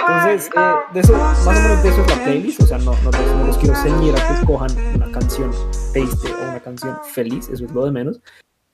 Entonces, 0.00 0.50
eh, 0.54 0.60
de 0.92 1.00
eso, 1.00 1.12
más 1.12 1.46
o 1.46 1.52
menos 1.52 1.82
de 1.82 1.88
eso 1.88 2.00
es 2.00 2.08
la 2.08 2.24
playlist, 2.24 2.60
o 2.62 2.66
sea, 2.66 2.78
no, 2.78 2.92
no, 3.02 3.10
no 3.10 3.46
los 3.46 3.58
quiero 3.58 3.74
ceñir 3.76 4.14
a 4.16 4.26
que 4.26 4.34
escojan 4.34 4.70
una 4.94 5.10
canción 5.12 5.50
triste 5.92 6.32
o 6.32 6.42
una 6.50 6.60
canción 6.60 6.98
feliz, 7.04 7.48
eso 7.48 7.64
es 7.64 7.72
lo 7.72 7.84
de 7.84 7.90
menos, 7.92 8.20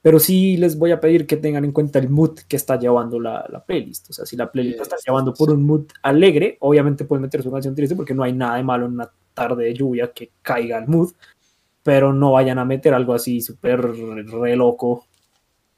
pero 0.04 0.20
sí 0.20 0.58
les 0.58 0.76
voy 0.76 0.90
a 0.90 1.00
pedir 1.00 1.26
que 1.26 1.38
tengan 1.38 1.64
en 1.64 1.72
cuenta 1.72 1.98
el 1.98 2.10
mood 2.10 2.40
que 2.46 2.56
está 2.56 2.78
llevando 2.78 3.18
la, 3.18 3.46
la 3.48 3.64
playlist, 3.64 4.10
o 4.10 4.12
sea, 4.12 4.26
si 4.26 4.36
la 4.36 4.52
playlist 4.52 4.82
está 4.82 4.96
llevando 5.02 5.32
por 5.32 5.50
un 5.50 5.64
mood 5.64 5.86
alegre, 6.02 6.58
obviamente 6.60 7.06
pueden 7.06 7.22
meter 7.22 7.42
su 7.42 7.50
canción 7.50 7.74
triste 7.74 7.96
porque 7.96 8.12
no 8.12 8.22
hay 8.22 8.34
nada 8.34 8.56
de 8.56 8.64
malo 8.64 8.84
en 8.84 8.92
una 8.92 9.10
tarde 9.32 9.64
de 9.64 9.72
lluvia 9.72 10.12
que 10.12 10.32
caiga 10.42 10.76
el 10.76 10.88
mood, 10.88 11.12
pero 11.82 12.12
no 12.12 12.32
vayan 12.32 12.58
a 12.58 12.66
meter 12.66 12.92
algo 12.92 13.14
así 13.14 13.40
súper 13.40 13.80
re 13.80 14.56
loco, 14.56 15.06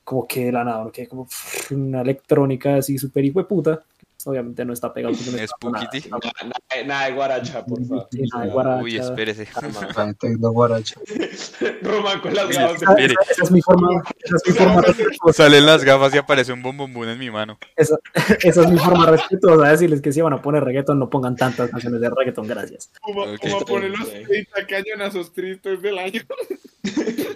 como 0.02 0.27
que 0.27 0.47
de 0.47 0.52
la 0.52 0.65
nada, 0.65 0.91
que 0.91 1.07
como 1.07 1.29
una 1.71 2.01
electrónica 2.01 2.74
así 2.74 2.99
súper 2.99 3.27
hijo 3.27 3.38
de 3.38 3.45
puta, 3.45 3.85
obviamente 4.25 4.65
no 4.65 4.73
está 4.73 4.93
pegado. 4.93 5.15
no 5.15 5.19
está 5.20 5.47
Spooky 5.47 6.09
nada, 6.09 6.19
Nada, 6.20 6.33
nada- 6.43 6.84
nada 6.87 7.07
de 7.07 7.12
guaracha, 7.12 7.65
por 7.65 7.84
favor. 7.87 8.09
Sí, 8.11 8.23
nada 8.33 8.45
de 8.47 8.51
guaracha. 8.51 8.83
Uy, 8.83 8.97
espérese. 8.97 9.48
Ah, 9.97 10.12
Tecno 10.19 10.51
Guaracha. 10.57 10.95
Román 11.83 12.21
con 12.21 12.34
las 12.34 12.48
gafas. 12.48 12.83
Esa, 12.83 12.95
esa- 12.95 13.15
esa 13.30 13.43
es 13.45 13.51
mi 13.51 13.62
forma, 13.62 14.02
esa 14.24 14.37
es 14.37 14.43
mi 14.47 14.52
forma 14.55 14.80
respetuosa, 14.83 15.33
Salen 15.45 15.66
las 15.66 15.84
gafas 15.84 16.15
y 16.15 16.19
aparece 16.19 16.52
un 16.52 16.62
bombombón 16.62 17.09
en 17.09 17.19
mi 17.19 17.30
mano. 17.30 17.59
esa, 17.77 17.97
esa 18.43 18.62
es 18.62 18.71
mi 18.71 18.79
forma 18.79 19.07
respetuosa 19.07 19.65
de 19.66 19.71
decirles 19.73 20.01
que 20.01 20.12
si 20.12 20.21
van 20.21 20.33
a 20.33 20.43
poner 20.43 20.65
reggaeton 20.65 20.98
no 20.98 21.09
pongan 21.10 21.37
tantas 21.37 21.71
canciones 21.71 22.01
de 22.01 22.10
reggaeton, 22.10 22.46
gracias. 22.46 22.91
Como, 23.01 23.23
Ok. 23.23 23.38
como 23.41 23.57
a 23.59 23.65
poner 23.65 23.91
los 23.91 24.09
Ok. 24.09 24.26
30 24.26 24.66
cañonazos 24.66 25.32
tristes 25.32 25.80
del 25.82 25.98
año. 25.98 26.23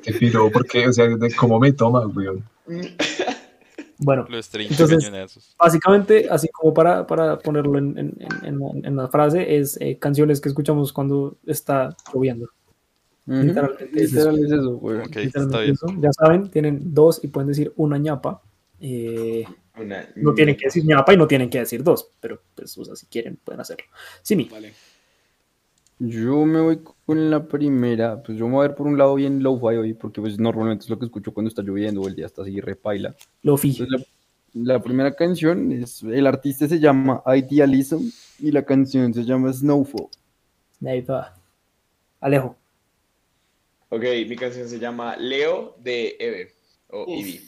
Te 0.04 0.12
piro 0.14 0.50
porque, 0.50 0.88
o 0.88 0.92
sea, 0.92 1.06
de 1.06 1.34
cómo 1.34 1.58
me 1.60 1.72
toma, 1.72 2.06
weón. 2.06 2.44
Bueno, 4.02 4.26
Los 4.28 4.48
30 4.48 4.72
Entonces- 4.74 5.54
básicamente, 5.58 6.28
así 6.30 6.48
como 6.48 6.72
para, 6.72 7.06
para 7.06 7.38
ponerlo 7.38 7.78
en, 7.78 7.98
en, 7.98 8.16
en, 8.42 8.84
en- 8.84 8.96
la 8.96 9.08
frase, 9.08 9.56
es 9.58 9.78
eh, 9.80 9.98
canciones 9.98 10.40
que 10.40 10.48
escuchamos 10.48 10.92
cuando 10.92 11.36
está 11.46 11.94
lloviendo. 12.12 12.48
Literalmente 13.26 14.02
es 14.02 14.12
Literal 14.12 14.44
eso, 14.44 14.76
güey. 14.78 14.98
Ok, 14.98 15.16
está 15.16 15.20
Literalmente 15.40 15.72
eso. 15.72 15.86
Ya 16.00 16.12
saben, 16.12 16.50
tienen 16.50 16.94
dos 16.94 17.22
y 17.22 17.28
pueden 17.28 17.48
decir 17.48 17.72
una 17.76 17.98
ñapa. 17.98 18.42
Eh, 18.80 19.44
Una- 19.78 20.08
no 20.16 20.32
tienen 20.34 20.56
que 20.56 20.64
decir 20.66 20.84
ñapa 20.84 21.12
y 21.14 21.16
no 21.16 21.26
tienen 21.28 21.48
que 21.50 21.58
decir 21.60 21.82
dos, 21.84 22.10
pero 22.20 22.40
pues, 22.54 22.76
o 22.78 22.84
sea, 22.84 22.96
si 22.96 23.06
quieren, 23.06 23.38
pueden 23.44 23.60
hacerlo. 23.60 23.84
Simi, 24.22 24.44
Vale. 24.50 24.72
Yo 26.02 26.46
me 26.46 26.62
voy 26.62 26.80
con 27.04 27.30
la 27.30 27.46
primera, 27.46 28.22
pues 28.22 28.38
yo 28.38 28.46
me 28.46 28.54
voy 28.54 28.64
a 28.64 28.68
ver 28.68 28.76
por 28.76 28.86
un 28.86 28.96
lado 28.96 29.16
bien 29.16 29.42
low-fi 29.42 29.76
hoy, 29.76 29.92
porque 29.92 30.22
pues 30.22 30.38
normalmente 30.38 30.84
es 30.84 30.90
lo 30.90 30.98
que 30.98 31.04
escucho 31.04 31.34
cuando 31.34 31.50
está 31.50 31.60
lloviendo 31.60 32.00
o 32.00 32.08
el 32.08 32.16
día 32.16 32.24
está 32.24 32.40
así 32.40 32.58
repaila. 32.58 33.14
Lofi. 33.42 33.68
Entonces 33.68 34.08
la, 34.54 34.74
la 34.74 34.82
primera 34.82 35.14
canción 35.14 35.70
es, 35.72 36.02
el 36.02 36.26
artista 36.26 36.66
se 36.66 36.80
llama 36.80 37.22
Idealism 37.26 38.08
y 38.38 38.50
la 38.50 38.64
canción 38.64 39.12
se 39.12 39.24
llama 39.24 39.52
Snowfall. 39.52 40.08
Va. 40.82 41.34
Alejo. 42.18 42.56
Ok, 43.90 44.02
mi 44.26 44.36
canción 44.36 44.68
se 44.68 44.78
llama 44.78 45.16
Leo 45.16 45.76
de 45.82 46.16
Eve. 46.18 46.54
O. 46.88 47.04
Ivy. 47.08 47.40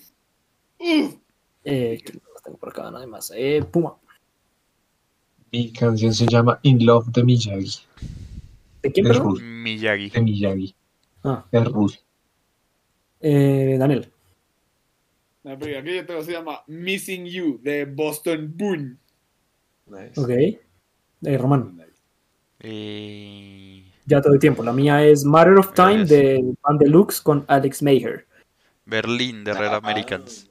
Eh, 1.64 2.02
que 2.04 2.20
tengo 2.44 2.58
por 2.58 2.68
acá, 2.68 2.90
nada 2.90 3.06
más. 3.06 3.32
Eh, 3.34 3.64
Puma. 3.70 3.96
Mi 5.50 5.72
canción 5.72 6.12
se 6.12 6.26
llama 6.26 6.58
In 6.62 6.84
Love 6.84 7.06
de 7.12 7.24
Miyagi. 7.24 7.78
¿De 8.82 8.92
quién, 8.92 9.06
Es 9.06 9.12
perdón? 9.12 9.34
Ruth. 9.34 9.42
Miyagi. 9.42 10.10
De 10.10 10.20
Miyagi. 10.20 10.74
Ah, 11.24 11.44
Es 11.52 11.64
Ruth. 11.64 11.94
eh, 13.20 13.76
Daniel. 13.78 14.10
La 15.44 15.58
primera 15.58 15.82
que 15.82 15.96
yo 15.96 16.06
tengo 16.06 16.22
se 16.22 16.32
llama 16.32 16.62
Missing 16.66 17.26
You 17.26 17.60
de 17.62 17.84
Boston 17.84 18.52
Boone. 18.56 18.96
Nice. 19.86 20.20
Ok. 20.20 20.30
Eh, 20.30 21.38
Román. 21.38 21.78
Eh, 22.60 23.84
Ya 24.06 24.20
te 24.20 24.28
doy 24.28 24.38
tiempo. 24.38 24.62
La 24.64 24.72
mía 24.72 25.04
es 25.04 25.24
Matter 25.24 25.54
of 25.54 25.72
Time 25.74 25.98
Gracias. 25.98 26.08
de 26.08 26.54
Van 26.62 26.78
Deluxe 26.78 27.20
con 27.20 27.44
Alex 27.48 27.82
Mayer. 27.82 28.26
Berlín, 28.84 29.44
The 29.44 29.52
Rare 29.52 29.66
Ah. 29.66 29.76
Americans. 29.82 30.48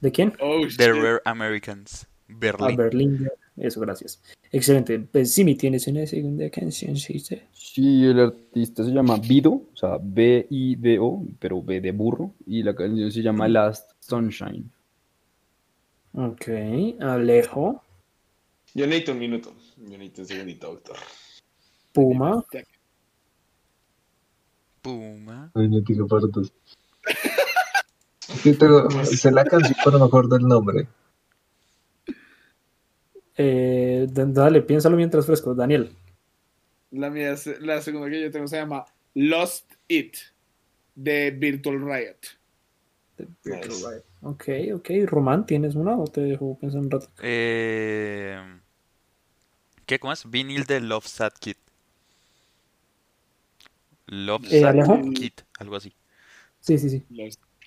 ¿De 0.00 0.10
quién? 0.12 0.34
Oh, 0.40 0.60
The. 0.76 0.92
Rare 0.92 1.20
Americans. 1.24 2.06
Berlín. 2.28 2.76
Berlín. 2.76 3.28
Eso, 3.56 3.80
gracias. 3.80 4.22
Excelente. 4.52 4.98
Pues 5.00 5.32
Simi, 5.34 5.54
tienes 5.56 5.86
una 5.86 6.06
segunda 6.06 6.48
canción, 6.50 6.96
¿sí? 6.96 7.22
Sí? 7.78 8.04
El 8.04 8.20
artista 8.20 8.84
se 8.84 8.90
llama 8.90 9.16
Bido, 9.16 9.52
o 9.52 9.76
sea, 9.76 9.98
B-I-D-O, 10.02 11.26
pero 11.38 11.62
B 11.62 11.80
de 11.80 11.92
burro, 11.92 12.34
y 12.46 12.62
la 12.62 12.74
canción 12.74 13.10
se 13.10 13.22
llama 13.22 13.48
Last 13.48 13.92
Sunshine. 14.00 14.70
Ok. 16.12 16.48
Alejo. 17.00 17.82
Yo 18.74 18.86
necesito 18.86 19.12
un 19.12 19.18
minuto. 19.18 19.54
Yo 19.76 19.96
necesito 19.96 20.22
un 20.22 20.28
segundito, 20.28 20.66
doctor. 20.68 20.96
Puma. 21.92 22.44
Puma. 24.82 25.50
Ay, 25.54 25.68
dos. 25.68 26.52
Sí, 28.42 28.54
pero 28.58 28.90
sé 29.04 29.30
la 29.30 29.44
canción, 29.44 29.74
pero 29.84 29.92
no 29.92 30.04
me 30.04 30.08
acuerdo 30.08 30.36
el 30.36 30.46
nombre. 30.46 30.88
Eh, 33.36 34.06
dale, 34.10 34.62
piénsalo 34.62 34.96
mientras 34.96 35.24
fresco. 35.24 35.54
Daniel. 35.54 35.90
La, 36.90 37.10
mía, 37.10 37.34
la 37.60 37.82
segunda 37.82 38.08
que 38.08 38.22
yo 38.22 38.30
tengo 38.30 38.48
se 38.48 38.56
llama 38.56 38.84
Lost 39.14 39.72
It 39.88 40.16
de 40.94 41.30
Virtual 41.30 41.80
Riot. 41.80 42.38
Nice. 43.44 44.04
Ok, 44.22 44.48
ok. 44.74 44.90
Román, 45.06 45.46
¿tienes 45.46 45.74
una 45.74 45.96
o 45.96 46.04
te 46.06 46.20
dejo 46.20 46.58
pensar 46.58 46.80
un 46.80 46.90
rato? 46.90 47.08
Eh, 47.22 48.36
¿Qué? 49.86 49.98
¿Cómo 49.98 50.12
es? 50.12 50.28
Vinil 50.28 50.64
de 50.64 50.80
Love 50.80 51.06
Sad 51.06 51.32
Kid. 51.40 51.56
Love 54.06 54.44
Eh, 54.50 54.60
Sad 54.60 54.70
Alejo. 54.70 55.00
Kid, 55.12 55.32
algo 55.58 55.76
así. 55.76 55.94
Sí, 56.60 56.78
sí, 56.78 56.90
sí. 56.90 57.04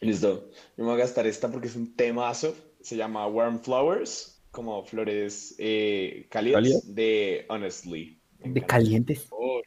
Listo. 0.01 0.51
Yo 0.77 0.83
me 0.83 0.91
voy 0.91 0.93
a 0.93 1.03
gastar 1.03 1.27
esta 1.27 1.51
porque 1.51 1.67
es 1.67 1.75
un 1.75 1.95
temazo. 1.95 2.55
Se 2.81 2.95
llama 2.95 3.27
Warm 3.27 3.59
Flowers, 3.61 4.41
como 4.51 4.83
flores 4.83 5.55
eh, 5.59 6.27
de 6.85 7.45
Honestly. 7.49 8.20
De 8.43 8.61
calientes. 8.61 9.27
Oh, 9.29 9.61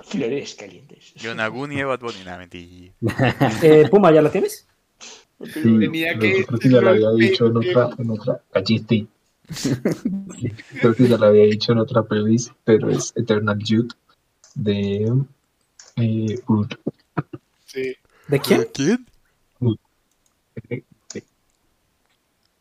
Flores 0.00 0.54
calientes. 0.54 1.14
Yonaguni 1.14 1.82
Bunny, 1.82 2.24
nah, 2.24 2.38
mentira. 2.38 2.92
Eh, 3.62 3.88
Puma, 3.90 4.12
¿ya 4.12 4.22
la 4.22 4.30
tienes? 4.30 4.66
Sí, 5.40 5.62
Tenía 5.62 6.18
que 6.18 6.44
creo 6.44 6.58
que 6.58 6.70
ya 6.70 6.80
lo 6.80 6.90
había 6.90 7.10
dicho 7.10 7.46
en 7.46 7.56
otra, 7.56 7.90
en 7.98 8.10
otra, 8.10 8.40
cachiste. 8.52 9.06
Creo 10.80 10.94
que 10.94 11.06
ya 11.06 11.18
lo 11.18 11.26
había 11.26 11.44
dicho 11.44 11.72
en 11.72 11.78
otra 11.78 12.02
playlist, 12.02 12.52
pero 12.64 12.88
es 12.88 13.12
Eternal 13.14 13.58
Youth 13.58 13.92
de 14.54 15.12
eh, 15.96 16.40
Ruth. 16.46 16.72
sí. 17.66 17.94
¿De 18.28 18.40
quién? 18.40 18.66
¿Quién? 18.72 19.06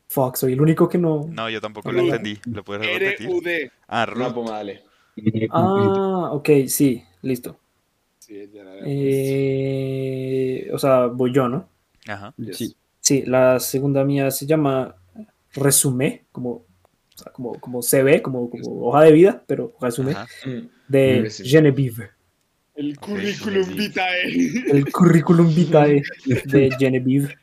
Fuck, 0.10 0.36
soy 0.36 0.54
el 0.54 0.62
único 0.62 0.88
que 0.90 0.98
no. 0.98 1.28
No, 1.32 1.50
yo 1.50 1.60
tampoco 1.62 1.92
lo 1.92 2.02
entendí. 2.02 2.38
¿Lo 2.46 2.64
puedes 2.64 2.86
repetir? 2.86 3.28
R-U-D. 3.28 3.72
Ah, 3.88 4.06
No, 4.16 4.34
pues 4.34 4.50
dale. 4.50 4.84
Eh, 5.18 5.47
Ah, 5.51 6.29
ok, 6.31 6.50
sí, 6.68 7.03
listo. 7.22 7.59
Sí, 8.19 8.50
ya 8.53 8.63
la 8.63 8.72
había 8.72 8.84
Eh, 8.85 10.69
o 10.74 10.78
sea, 10.78 11.07
voy 11.07 11.34
yo, 11.34 11.47
¿no? 11.50 11.69
Ajá. 12.07 12.34
Sí, 12.51 12.75
Sí, 13.03 13.24
la 13.25 13.59
segunda 13.59 14.06
mía 14.06 14.31
se 14.31 14.46
llama 14.46 14.96
Resumé, 15.56 16.24
como, 16.31 16.50
o 16.51 16.66
sea, 17.18 17.34
como, 17.34 17.59
como 17.59 17.81
CV, 17.81 18.22
como, 18.22 18.50
como 18.50 18.88
hoja 18.88 19.01
de 19.01 19.12
vida, 19.12 19.44
pero 19.45 19.74
Ajá. 19.81 20.25
Mm. 20.45 20.69
de 20.88 21.21
Resume. 21.24 21.50
Genevieve. 21.50 22.09
El 22.75 22.98
currículum 22.98 23.66
sí. 23.66 23.74
vitae. 23.74 24.51
El 24.71 24.89
currículum 24.89 25.54
vitae 25.54 26.01
de 26.45 26.71
Genevieve. 26.80 27.36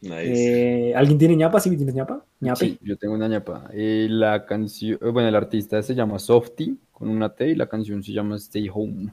Nice. 0.00 0.90
Eh, 0.90 0.94
¿Alguien 0.94 1.18
tiene 1.18 1.34
ñapa? 1.36 1.58
¿Sí 1.60 1.74
tienes 1.76 1.94
ñapa? 1.94 2.24
¿Ñape? 2.40 2.58
sí, 2.66 2.78
yo 2.82 2.96
tengo 2.96 3.14
una 3.14 3.26
ñapa. 3.28 3.68
Eh, 3.72 4.06
la 4.08 4.46
canción, 4.46 4.98
eh, 5.02 5.08
bueno, 5.10 5.28
el 5.28 5.34
artista 5.34 5.82
se 5.82 5.94
llama 5.94 6.18
Softy, 6.20 6.78
con 6.92 7.08
una 7.08 7.34
T, 7.34 7.48
y 7.48 7.54
la 7.56 7.68
canción 7.68 8.02
se 8.02 8.12
llama 8.12 8.36
Stay 8.36 8.68
Home. 8.72 9.12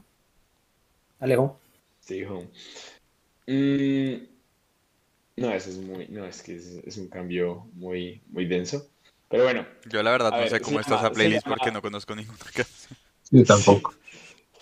Alejo. 1.18 1.58
Stay 2.02 2.22
home. 2.24 2.46
Mm, 3.48 4.26
no, 5.38 5.50
eso 5.52 5.70
es 5.70 5.78
muy. 5.78 6.06
No, 6.08 6.24
es 6.24 6.42
que 6.42 6.54
es, 6.56 6.66
es 6.86 6.96
un 6.98 7.08
cambio 7.08 7.66
muy, 7.74 8.20
muy 8.30 8.46
denso. 8.46 8.86
Pero 9.28 9.42
bueno, 9.42 9.66
Yo 9.90 10.02
la 10.04 10.12
verdad 10.12 10.30
no 10.30 10.36
ver, 10.38 10.50
sé 10.50 10.60
cómo 10.60 10.78
está 10.78 10.92
llama- 10.96 11.06
esa 11.08 11.14
playlist 11.14 11.44
llama- 11.46 11.56
porque 11.56 11.72
no 11.72 11.82
conozco 11.82 12.14
ninguna 12.14 12.38
canción. 12.54 12.96
Yo 13.32 13.44
tampoco. 13.44 13.94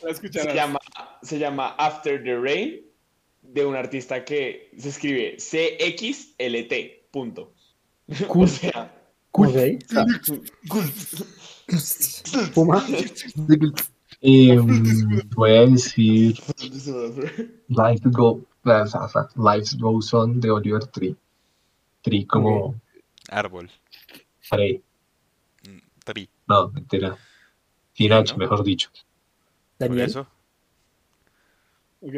La 0.02 0.10
escucharás. 0.10 0.48
se 0.50 0.54
llama, 0.56 0.78
se 1.22 1.38
llama 1.38 1.68
After 1.78 2.22
the 2.22 2.38
Rain 2.38 2.80
de 3.54 3.64
un 3.64 3.76
artista 3.76 4.24
que 4.24 4.70
se 4.76 4.88
escribe 4.88 5.36
CXLT. 5.38 7.10
Punto. 7.10 7.52
O 8.28 8.46
sea, 8.46 8.92
Ok. 9.30 9.56
Puma. 12.54 12.84
Eh, 14.20 14.56
voy 15.34 15.50
a 15.50 15.66
decir 15.66 16.38
Life, 17.68 18.02
Go, 18.10 18.44
Life 18.64 19.76
Goes 19.78 20.14
On 20.14 20.40
de 20.40 20.50
Oliver 20.50 20.86
Tree. 20.86 21.16
Tree 22.02 22.26
como 22.26 22.80
Árbol. 23.30 23.70
Tree. 24.50 24.82
Mm, 25.66 25.78
Tri. 26.04 26.28
No, 26.46 26.68
mentira. 26.68 27.16
¿no? 27.98 28.36
mejor 28.36 28.62
dicho. 28.62 28.90
Por 29.78 29.88
Daniel. 29.88 30.06
eso. 30.06 30.26
Ok. 32.02 32.14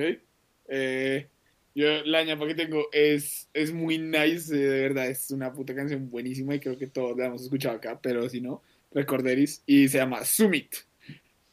Eh, 0.68 1.28
yo 1.76 2.02
la 2.04 2.24
ñapa 2.24 2.46
que 2.46 2.54
tengo 2.54 2.86
es, 2.90 3.50
es 3.52 3.70
muy 3.70 3.98
nice, 3.98 4.54
eh, 4.54 4.58
de 4.58 4.80
verdad, 4.80 5.08
es 5.08 5.30
una 5.30 5.52
puta 5.52 5.74
canción 5.74 6.08
buenísima 6.08 6.54
y 6.54 6.60
creo 6.60 6.78
que 6.78 6.86
todos 6.86 7.14
la 7.18 7.26
hemos 7.26 7.42
escuchado 7.42 7.76
acá, 7.76 8.00
pero 8.00 8.26
si 8.30 8.40
no, 8.40 8.62
recorderis, 8.92 9.62
y 9.66 9.86
se 9.88 9.98
llama 9.98 10.24
Summit, 10.24 10.74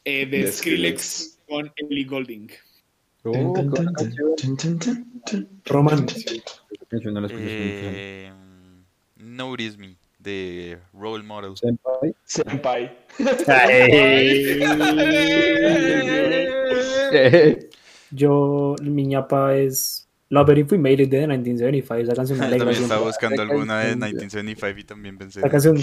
eh, 0.02 0.24
de 0.24 0.44
De 0.44 0.50
Skrillex 0.50 1.02
Skrillex. 1.02 1.38
con 1.46 1.70
Ellie 1.76 2.04
Golding. 2.04 2.48
Oh. 3.24 3.52
Eh, 7.36 8.32
Notice 9.16 9.76
Me 9.78 9.96
de 10.18 10.78
Role 10.94 11.22
Model. 11.22 11.54
Senpai. 11.56 12.14
Senpai. 12.24 12.96
Eh, 17.16 17.68
Yo, 18.14 18.76
mi 18.82 19.06
ñapa 19.06 19.56
es 19.56 20.04
Lover 20.30 20.58
If 20.58 20.72
We 20.72 20.78
Made 20.78 21.02
It 21.02 21.10
de 21.10 21.18
1975. 21.26 21.94
Esa 21.94 22.14
canción 22.14 22.38
me 22.38 22.44
alegra 22.46 22.64
También 22.66 22.82
estaba 22.82 23.06
buscando 23.06 23.42
alguna 23.42 23.78
de 23.80 23.84
canción, 23.90 24.46
1975 24.46 24.80
y 24.80 24.84
también 24.84 25.18
pensé. 25.18 25.40
Esa 25.40 25.48
canción 25.48 25.76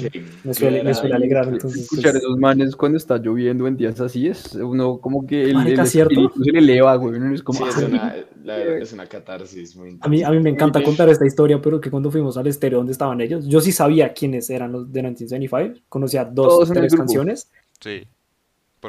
me 0.43 0.53
suele, 0.53 0.83
me 0.83 0.93
suele 0.93 1.15
alegrar. 1.15 1.47
Entonces, 1.47 1.83
Escuchar 1.83 2.11
pues, 2.11 2.23
esos 2.23 2.37
manes 2.37 2.75
cuando 2.75 2.97
está 2.97 3.17
lloviendo 3.17 3.67
en 3.67 3.77
días 3.77 3.99
así 4.01 4.27
es 4.27 4.55
uno 4.55 4.97
como 4.99 5.25
que 5.25 5.43
el, 5.43 5.67
el 5.67 5.79
espíritu 5.79 6.43
se 6.43 6.51
le 6.51 6.59
eleva, 6.59 6.95
güey. 6.95 7.15
Uno 7.15 7.33
es 7.33 7.43
como, 7.43 7.59
Sí, 7.59 7.65
es 7.69 7.77
"Ay, 7.77 7.83
una, 7.85 8.15
la 8.43 8.57
verdad, 8.57 8.77
es 8.77 8.93
una 8.93 9.05
catarsis 9.05 9.75
muy 9.75 9.97
a, 10.01 10.09
mí, 10.09 10.23
a 10.23 10.31
mí 10.31 10.39
me 10.39 10.49
encanta 10.49 10.79
Muy 10.79 10.85
contar 10.85 11.09
esta 11.09 11.25
historia, 11.25 11.61
pero 11.61 11.79
que 11.79 11.91
cuando 11.91 12.11
fuimos 12.11 12.35
al 12.37 12.47
estéreo 12.47 12.79
donde 12.79 12.93
estaban 12.93 13.21
ellos, 13.21 13.47
yo 13.47 13.61
sí 13.61 13.71
sabía 13.71 14.13
quiénes 14.13 14.49
eran 14.49 14.71
los 14.71 14.91
de 14.91 15.01
1975. 15.01 15.85
Conocía 15.87 16.25
dos 16.25 16.47
Todos 16.47 16.71
tres 16.71 16.95
canciones. 16.95 17.49
Sí. 17.79 18.07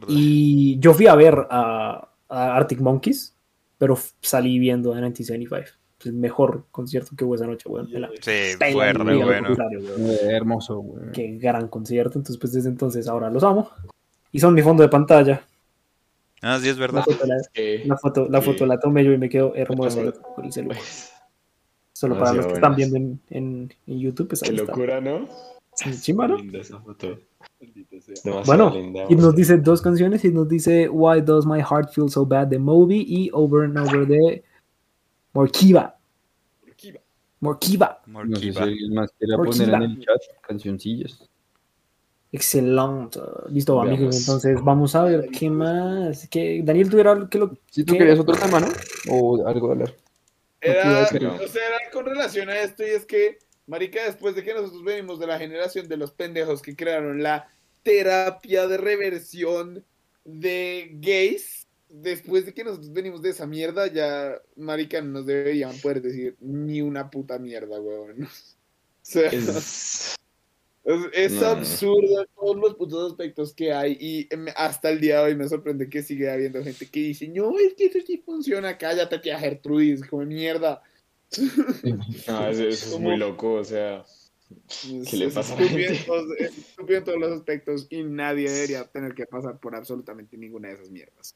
Y 0.08 0.78
yo 0.78 0.94
fui 0.94 1.06
a 1.06 1.14
ver 1.14 1.34
a, 1.50 2.08
a 2.32 2.56
Arctic 2.56 2.80
Monkeys, 2.80 3.36
pero 3.78 3.98
salí 4.20 4.58
viendo 4.58 4.92
a 4.92 4.94
1975. 4.96 5.78
El 6.04 6.14
mejor 6.14 6.66
concierto 6.72 7.12
que 7.16 7.24
hubo 7.24 7.36
esa 7.36 7.46
noche, 7.46 7.68
weón. 7.68 7.86
Sí, 8.20 8.56
fue 8.72 8.92
re 8.92 9.04
bueno. 9.04 9.50
weón. 9.52 10.10
eh, 10.10 10.18
hermoso, 10.30 10.78
güey. 10.78 11.12
Qué 11.12 11.36
gran 11.38 11.68
concierto. 11.68 12.18
Entonces, 12.18 12.38
pues 12.40 12.52
desde 12.52 12.70
entonces 12.70 13.06
ahora 13.06 13.30
los 13.30 13.44
amo. 13.44 13.70
Y 14.32 14.40
son 14.40 14.52
mi 14.54 14.62
fondo 14.62 14.82
de 14.82 14.88
pantalla. 14.88 15.44
Ah, 16.40 16.58
sí, 16.60 16.68
es 16.70 16.76
La 16.76 16.80
verdad. 16.80 17.04
foto 17.04 18.26
la, 18.26 18.40
foto, 18.40 18.66
la 18.66 18.74
la 18.74 18.80
tomé 18.80 19.04
yo 19.04 19.12
y 19.12 19.18
me 19.18 19.28
quedo 19.28 19.54
hermoso 19.54 20.12
con 20.34 20.44
el 20.44 20.52
celular. 20.52 20.76
pues, 20.78 21.12
Solo 21.92 22.18
para 22.18 22.32
los 22.32 22.46
que 22.46 22.54
están 22.54 22.74
viendo 22.74 22.96
en, 22.96 23.20
en, 23.30 23.72
en 23.86 23.98
YouTube, 24.00 24.26
pues 24.26 24.40
qué 24.40 24.50
está. 24.50 24.62
locura, 24.64 25.00
¿no? 25.00 25.28
Sí, 25.74 25.90
chimba, 26.00 26.28
¿no? 26.28 26.36
Linda 26.36 26.58
esa 26.60 26.78
foto. 26.80 27.18
Bueno, 28.46 28.70
linda. 28.70 29.04
y 29.08 29.14
nos 29.14 29.34
dice 29.34 29.56
dos 29.58 29.80
canciones 29.80 30.24
y 30.24 30.30
nos 30.30 30.48
dice 30.48 30.88
Why 30.88 31.20
Does 31.22 31.46
My 31.46 31.60
Heart 31.60 31.92
Feel 31.92 32.10
So 32.10 32.26
Bad 32.26 32.48
de 32.48 32.58
Moby 32.58 33.04
y 33.08 33.30
Over 33.32 33.64
and 33.64 33.78
Over 33.78 34.06
de 34.06 34.44
Morkiva. 35.32 35.96
Aquí 36.70 36.92
va. 36.92 37.00
Morkiva. 37.40 38.02
No 38.06 38.36
sé 38.36 38.52
si 38.52 38.58
Morkiva. 38.90 39.36
poner 39.44 39.68
en 39.74 39.82
el 39.82 39.98
chat 40.00 40.20
cancioncillas. 40.46 41.28
Excelente. 42.30 43.20
Listo, 43.50 43.74
Veamos. 43.76 43.94
amigos. 43.98 44.18
Entonces 44.20 44.58
vamos 44.62 44.94
a 44.94 45.04
ver 45.04 45.28
qué 45.30 45.50
más. 45.50 46.28
¿Qué, 46.28 46.62
Daniel, 46.64 46.88
¿tú 46.90 46.98
era 46.98 47.28
que 47.28 47.38
lo 47.38 47.52
Si 47.70 47.84
tú 47.84 47.92
¿Qué? 47.92 47.98
querías 47.98 48.18
otro 48.18 48.34
tema, 48.34 48.60
¿no? 48.60 48.68
O 49.10 49.46
algo 49.46 49.66
de 49.68 49.72
hablar. 49.72 49.94
Era, 50.60 51.00
No. 51.20 51.34
o 51.34 51.48
sea, 51.48 51.62
era 51.66 51.90
con 51.92 52.06
relación 52.06 52.48
a 52.48 52.60
esto 52.60 52.84
y 52.84 52.90
es 52.90 53.04
que, 53.04 53.38
marica, 53.66 54.04
después 54.04 54.34
de 54.34 54.42
que 54.42 54.54
nosotros 54.54 54.82
venimos 54.84 55.18
de 55.20 55.26
la 55.26 55.38
generación 55.38 55.88
de 55.88 55.96
los 55.96 56.12
pendejos 56.12 56.62
que 56.62 56.76
crearon 56.76 57.22
la 57.22 57.48
terapia 57.82 58.66
de 58.66 58.76
reversión 58.76 59.84
de 60.24 60.90
gays, 60.94 61.66
después 61.88 62.46
de 62.46 62.54
que 62.54 62.64
nosotros 62.64 62.92
venimos 62.92 63.20
de 63.22 63.30
esa 63.30 63.46
mierda, 63.46 63.86
ya, 63.88 64.40
marica, 64.56 65.00
no 65.02 65.10
nos 65.12 65.26
deberían 65.26 65.76
poder 65.80 66.00
decir 66.02 66.36
ni 66.40 66.80
una 66.82 67.10
puta 67.10 67.38
mierda, 67.38 67.80
weón. 67.80 68.28
O 69.04 69.04
sea, 69.04 69.26
es, 69.30 70.16
Es- 70.84 71.06
es 71.12 71.32
No. 71.32 71.46
absurdo 71.48 72.24
todos 72.36 72.56
los 72.56 72.74
putos 72.74 73.12
aspectos 73.12 73.52
que 73.54 73.72
hay 73.72 73.96
y 74.00 74.26
em, 74.34 74.46
hasta 74.56 74.90
el 74.90 75.00
día 75.00 75.18
de 75.18 75.24
hoy 75.24 75.34
me 75.36 75.48
sorprende 75.48 75.88
que 75.88 76.02
sigue 76.02 76.30
habiendo 76.30 76.62
gente 76.62 76.88
que 76.88 77.00
dice, 77.00 77.28
no, 77.28 77.56
es 77.58 77.74
que 77.74 77.86
eso 77.86 77.98
sí 78.06 78.22
funciona, 78.24 78.76
cállate, 78.78 79.18
tía 79.20 79.38
Gertrudis, 79.38 80.04
como 80.06 80.24
mierda. 80.24 80.82
No, 82.28 82.46
eso, 82.48 82.62
eso 82.64 82.94
es 82.94 83.00
muy 83.00 83.16
loco, 83.16 83.54
o 83.54 83.64
sea, 83.64 84.04
¿Qué 85.10 85.16
le 85.16 85.28
pasa 85.30 85.56
en 85.58 86.04
todos- 86.06 86.26
es 86.38 86.58
estúpido 86.58 86.98
en 86.98 87.04
todos 87.04 87.18
los 87.18 87.32
aspectos 87.32 87.86
y 87.90 88.02
nadie 88.02 88.50
debería 88.50 88.84
tener 88.84 89.14
que 89.14 89.24
pasar 89.26 89.58
por 89.58 89.74
absolutamente 89.74 90.36
ninguna 90.36 90.68
de 90.68 90.74
esas 90.74 90.90
mierdas. 90.90 91.34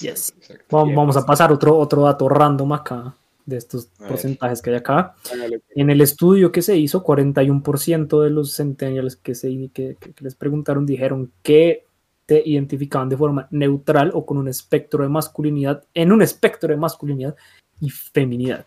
Yes. 0.00 0.28
exacto, 0.28 0.36
exacto. 0.52 0.76
Vamos, 0.76 0.94
vamos 0.94 1.16
a 1.16 1.24
pasar 1.26 1.50
otro, 1.52 1.76
otro 1.76 2.02
dato 2.02 2.28
random 2.28 2.72
acá 2.74 3.16
de 3.46 3.56
estos 3.56 3.86
porcentajes 4.08 4.60
que 4.60 4.70
hay 4.70 4.76
acá. 4.76 5.14
Hágale. 5.32 5.62
En 5.74 5.88
el 5.90 6.00
estudio 6.00 6.50
que 6.52 6.62
se 6.62 6.76
hizo, 6.76 7.02
41% 7.02 8.20
de 8.22 8.30
los 8.30 8.54
centennials 8.56 9.16
que, 9.16 9.34
se, 9.34 9.48
que, 9.72 9.96
que- 9.98 10.12
que 10.12 10.24
les 10.24 10.34
preguntaron 10.34 10.84
dijeron 10.86 11.32
que 11.42 11.84
te 12.26 12.42
identificaban 12.44 13.08
de 13.08 13.16
forma 13.16 13.46
neutral 13.52 14.10
o 14.14 14.26
con 14.26 14.36
un 14.36 14.48
espectro 14.48 15.02
de 15.04 15.08
masculinidad, 15.08 15.84
en 15.94 16.10
un 16.12 16.22
espectro 16.22 16.68
de 16.68 16.76
masculinidad 16.76 17.36
y 17.80 17.88
feminidad. 17.90 18.66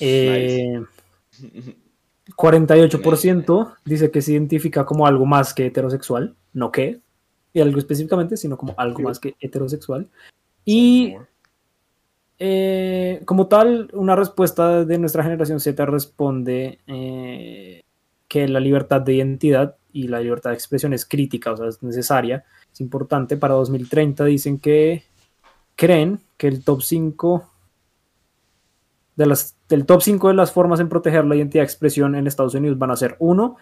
Eh, 0.00 0.82
48% 2.36 3.76
dice 3.84 4.10
que 4.10 4.22
se 4.22 4.32
identifica 4.32 4.84
como 4.84 5.06
algo 5.06 5.26
más 5.26 5.54
que 5.54 5.66
heterosexual, 5.66 6.34
no 6.52 6.72
que, 6.72 7.00
y 7.52 7.60
algo 7.60 7.78
específicamente, 7.78 8.36
sino 8.36 8.56
como 8.58 8.74
algo 8.76 9.00
más 9.02 9.18
que 9.18 9.36
heterosexual. 9.40 10.08
Y 10.64 11.14
eh, 12.38 13.22
como 13.24 13.46
tal, 13.46 13.88
una 13.94 14.14
respuesta 14.14 14.84
de 14.84 14.98
nuestra 14.98 15.22
generación 15.22 15.60
Z 15.60 15.86
responde 15.86 16.80
eh, 16.86 17.82
que 18.28 18.48
la 18.48 18.60
libertad 18.60 19.00
de 19.00 19.14
identidad 19.14 19.76
y 19.92 20.08
la 20.08 20.20
libertad 20.20 20.50
de 20.50 20.56
expresión 20.56 20.92
es 20.92 21.06
crítica, 21.06 21.52
o 21.52 21.56
sea, 21.56 21.68
es 21.68 21.82
necesaria, 21.82 22.44
es 22.70 22.80
importante. 22.80 23.36
Para 23.38 23.54
2030 23.54 24.24
dicen 24.26 24.58
que 24.58 25.04
creen 25.76 26.20
que 26.36 26.48
el 26.48 26.62
top 26.62 26.82
5 26.82 27.50
de 29.16 29.26
las, 29.26 29.55
del 29.68 29.84
top 29.86 30.00
5 30.02 30.28
de 30.28 30.34
las 30.34 30.52
formas 30.52 30.80
en 30.80 30.88
proteger 30.88 31.24
la 31.24 31.36
identidad 31.36 31.62
de 31.62 31.66
expresión 31.66 32.14
en 32.14 32.26
Estados 32.26 32.54
Unidos 32.54 32.78
van 32.78 32.90
a 32.90 32.96
ser 32.96 33.16
uno, 33.18 33.56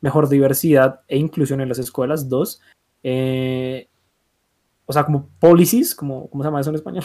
mejor 0.00 0.28
diversidad 0.28 1.00
e 1.08 1.18
inclusión 1.18 1.60
en 1.60 1.68
las 1.68 1.78
escuelas, 1.78 2.28
dos, 2.28 2.60
eh, 3.02 3.88
o 4.86 4.92
sea, 4.92 5.04
como 5.04 5.28
policies, 5.38 5.94
como, 5.94 6.28
¿cómo 6.30 6.42
se 6.42 6.48
llama 6.48 6.60
eso 6.60 6.70
en 6.70 6.76
español? 6.76 7.04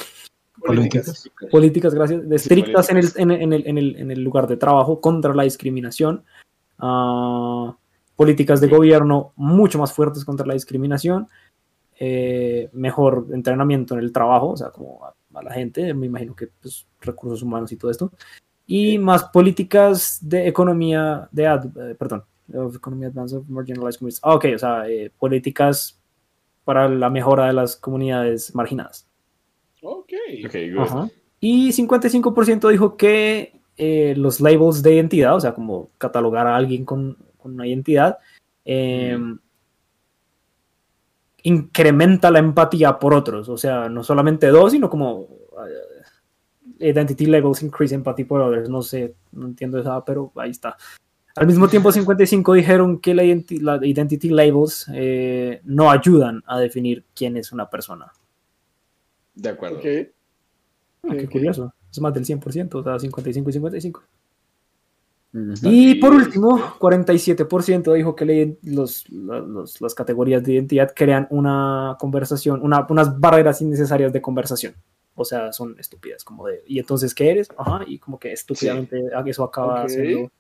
Políticas. 0.66 1.30
políticas, 1.52 1.94
gracias, 1.94 2.28
de 2.30 2.36
estrictas 2.38 2.90
en 2.90 2.98
el, 2.98 3.12
políticas. 3.12 3.22
en, 3.22 3.32
el, 3.32 3.42
en 3.42 3.54
el- 3.54 3.68
en 3.68 3.78
el- 3.78 3.96
en 3.98 4.12
el 4.12 4.22
lugar 4.24 4.48
de 4.48 4.58
trabajo 4.58 5.02
contra 5.02 5.34
la 5.36 5.44
discriminación, 5.44 6.24
ah, 6.80 7.76
políticas 8.16 8.62
de 8.62 8.68
gobierno 8.70 9.34
mucho 9.36 9.78
más 9.80 9.92
fuertes 9.92 10.24
contra 10.24 10.46
la 10.48 10.54
discriminación, 10.54 11.28
eh, 12.00 12.70
mejor 12.74 13.28
entrenamiento 13.34 13.94
en 13.96 14.00
el 14.02 14.12
trabajo, 14.14 14.50
o 14.52 14.58
sea, 14.58 14.70
como 14.70 15.02
a, 15.36 15.44
la 15.44 15.54
gente, 15.54 15.94
me 15.94 16.08
imagino 16.08 16.36
que 16.36 16.48
pues, 16.48 16.88
recursos 17.02 17.42
humanos 17.42 17.72
y 17.72 17.78
todo 17.78 17.92
esto, 17.92 18.12
y 18.66 18.98
más 18.98 19.26
políticas 19.26 20.20
de 20.22 20.48
economía, 20.48 21.30
de, 21.32 21.48
ad- 21.48 21.92
eh, 21.92 21.96
perdón, 21.96 22.24
of 22.54 22.76
economy 22.76 23.06
advance 23.06 23.36
of 23.36 23.48
marginalized 23.48 24.00
communities. 24.00 24.22
Ah, 24.24 24.36
ok, 24.36 24.46
o 24.56 24.60
sea, 24.60 24.90
eh, 24.90 25.12
políticas 25.18 26.00
para 26.64 26.90
la 26.90 27.10
mejora 27.10 27.48
de 27.48 27.54
las 27.54 27.76
comunidades 27.76 28.54
marginadas. 28.56 29.08
Ok. 29.82 30.14
Ok, 30.46 30.54
good. 30.74 30.80
Ajá. 30.80 31.10
Y 31.40 31.72
55% 31.72 32.70
dijo 32.70 32.98
que 32.98 33.60
eh, 33.78 34.16
los 34.18 34.40
labels 34.42 34.82
de 34.82 34.96
identidad, 34.96 35.36
o 35.36 35.40
sea, 35.40 35.54
como 35.54 35.92
catalogar 35.98 36.48
a 36.48 36.56
alguien 36.56 36.86
con, 36.86 37.18
con 37.38 37.54
una 37.54 37.68
identidad, 37.68 38.18
eh, 38.64 39.18
incrementa 41.46 42.32
la 42.32 42.40
empatía 42.40 42.98
por 43.00 43.14
otros. 43.14 43.50
O 43.50 43.58
sea, 43.58 43.88
no 43.88 44.04
solamente 44.04 44.48
dos, 44.48 44.72
sino 44.72 44.90
como 44.90 45.28
eh, 46.80 46.90
identity 46.90 47.28
labels 47.28 47.62
increase 47.64 47.94
empathy 47.96 48.24
for 48.26 48.42
others. 48.42 48.68
No 48.70 48.82
sé, 48.82 49.16
no 49.32 49.46
entiendo 49.48 49.80
esa, 49.80 50.04
pero 50.04 50.32
ahí 50.36 50.50
está. 50.52 50.76
Al 51.36 51.48
mismo 51.48 51.68
tiempo, 51.68 51.92
55 51.92 52.54
dijeron 52.54 53.00
que 53.00 53.14
la, 53.14 53.24
identi- 53.24 53.60
la 53.62 53.86
identity 53.86 54.30
labels 54.30 54.90
eh, 54.94 55.62
no 55.66 55.92
ayudan 55.92 56.42
a 56.48 56.60
definir 56.60 57.04
quién 57.14 57.38
es 57.38 57.52
una 57.52 57.70
persona. 57.70 58.12
De 59.36 59.50
acuerdo. 59.50 59.78
Ok. 59.78 59.86
Ah, 61.04 61.16
qué 61.18 61.28
curioso. 61.28 61.74
Es 61.92 62.00
más 62.02 62.14
del 62.14 62.26
100%, 62.26 62.74
o 62.76 62.84
sea, 62.84 62.98
55 63.00 63.50
y 63.50 63.54
55. 63.54 64.04
Y 65.64 65.96
por 65.96 66.12
Sí, 66.12 66.18
último, 66.18 66.58
sí. 66.58 66.64
47% 66.80 67.94
dijo 67.94 68.16
que 68.16 68.58
los, 68.64 69.10
los- 69.10 69.82
las 69.82 69.94
categorías 69.94 70.44
de 70.44 70.54
identidad 70.54 70.92
crean 70.96 71.28
una 71.30 71.98
conversación, 72.00 72.62
una- 72.64 72.86
unas 72.90 73.20
barreras 73.20 73.62
innecesarias 73.62 74.14
de 74.14 74.22
conversación. 74.22 74.76
O 75.16 75.24
sea, 75.26 75.52
son 75.54 75.76
estúpidas, 75.80 76.24
como 76.24 76.48
de, 76.48 76.64
¿y 76.68 76.80
entonces 76.80 77.14
qué 77.16 77.32
eres? 77.32 77.50
Ajá, 77.58 77.82
y 77.88 78.00
como 78.00 78.20
que 78.20 78.32
estúpidamente 78.34 79.02
eso 79.26 79.44
acaba 79.44 79.84
Ok. 79.84 79.90
siendo... 79.90 80.32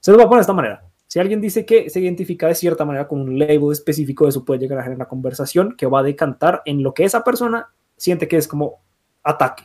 Se 0.00 0.10
lo 0.10 0.16
voy 0.18 0.26
a 0.26 0.28
poner 0.28 0.38
de 0.40 0.42
esta 0.42 0.52
manera. 0.52 0.84
Si 1.08 1.20
alguien 1.20 1.40
dice 1.40 1.64
que 1.64 1.88
se 1.90 2.00
identifica 2.00 2.48
de 2.48 2.54
cierta 2.56 2.84
manera 2.84 3.06
con 3.06 3.20
un 3.20 3.38
label 3.38 3.70
específico, 3.72 4.26
eso 4.26 4.44
puede 4.44 4.60
llegar 4.60 4.78
a 4.78 4.82
generar 4.82 4.96
una 4.98 5.08
conversación 5.08 5.76
que 5.76 5.86
va 5.86 6.00
a 6.00 6.02
decantar 6.02 6.62
en 6.64 6.82
lo 6.82 6.92
que 6.94 7.04
esa 7.04 7.22
persona 7.22 7.68
siente 7.96 8.26
que 8.26 8.36
es 8.36 8.48
como 8.48 8.80
ataque. 9.22 9.64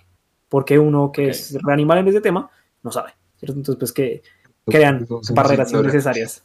Porque 0.49 0.77
uno 0.77 1.11
que 1.11 1.23
Ok. 1.25 1.29
es 1.31 1.57
reanimal 1.63 1.97
en 1.99 2.07
ese 2.09 2.21
tema 2.21 2.49
no 2.83 2.91
sabe. 2.91 3.11
¿cierto? 3.37 3.55
Entonces, 3.57 3.79
pues 3.79 3.91
que 3.91 4.21
crean 4.65 5.07
barreras 5.33 5.71
innecesarias. 5.73 6.43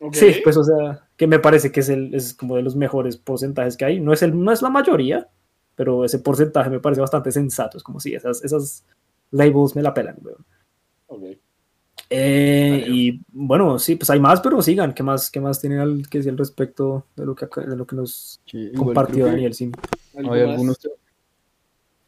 Ok. 0.00 0.14
Sí, 0.14 0.36
pues 0.42 0.56
o 0.56 0.64
sea, 0.64 1.08
que 1.16 1.26
me 1.26 1.38
parece 1.38 1.70
que 1.72 1.80
es, 1.80 1.88
el, 1.88 2.14
es 2.14 2.34
como 2.34 2.56
de 2.56 2.62
los 2.62 2.76
mejores 2.76 3.16
porcentajes 3.16 3.76
que 3.76 3.84
hay. 3.84 4.00
No 4.00 4.12
es, 4.12 4.22
el, 4.22 4.38
no 4.42 4.52
es 4.52 4.60
la 4.60 4.70
mayoría, 4.70 5.28
pero 5.76 6.04
ese 6.04 6.18
porcentaje 6.18 6.68
me 6.70 6.80
parece 6.80 7.00
bastante 7.00 7.30
sensato. 7.32 7.78
Es 7.78 7.82
como 7.84 8.00
si 8.00 8.14
esas, 8.14 8.42
esas 8.44 8.84
labels 9.30 9.76
me 9.76 9.82
la 9.82 9.94
pelan. 9.94 10.16
weón. 10.20 10.44
Ok. 11.06 11.22
Eh, 12.10 12.80
Vale. 12.82 12.94
y 12.94 13.20
bueno, 13.32 13.78
sí, 13.78 13.96
pues 13.96 14.10
hay 14.10 14.20
más, 14.20 14.40
pero 14.40 14.60
sigan. 14.60 14.92
¿Qué 14.92 15.02
más, 15.02 15.30
qué 15.30 15.40
más 15.40 15.60
tienen 15.60 15.78
al, 15.80 16.08
que 16.08 16.18
decir 16.18 16.32
al 16.32 16.38
respecto 16.38 17.06
de 17.16 17.24
lo 17.24 17.34
que, 17.34 17.46
de 17.66 17.76
lo 17.76 17.86
que 17.86 17.96
nos 17.96 18.40
Sí, 18.44 18.58
igual 18.58 18.76
compartió 18.86 19.26
Daniel? 19.26 19.54
Sí. 19.54 19.70
¿Algo 20.16 20.32
Hay 20.32 20.42
algunos, 20.42 20.78
que- 20.78 20.90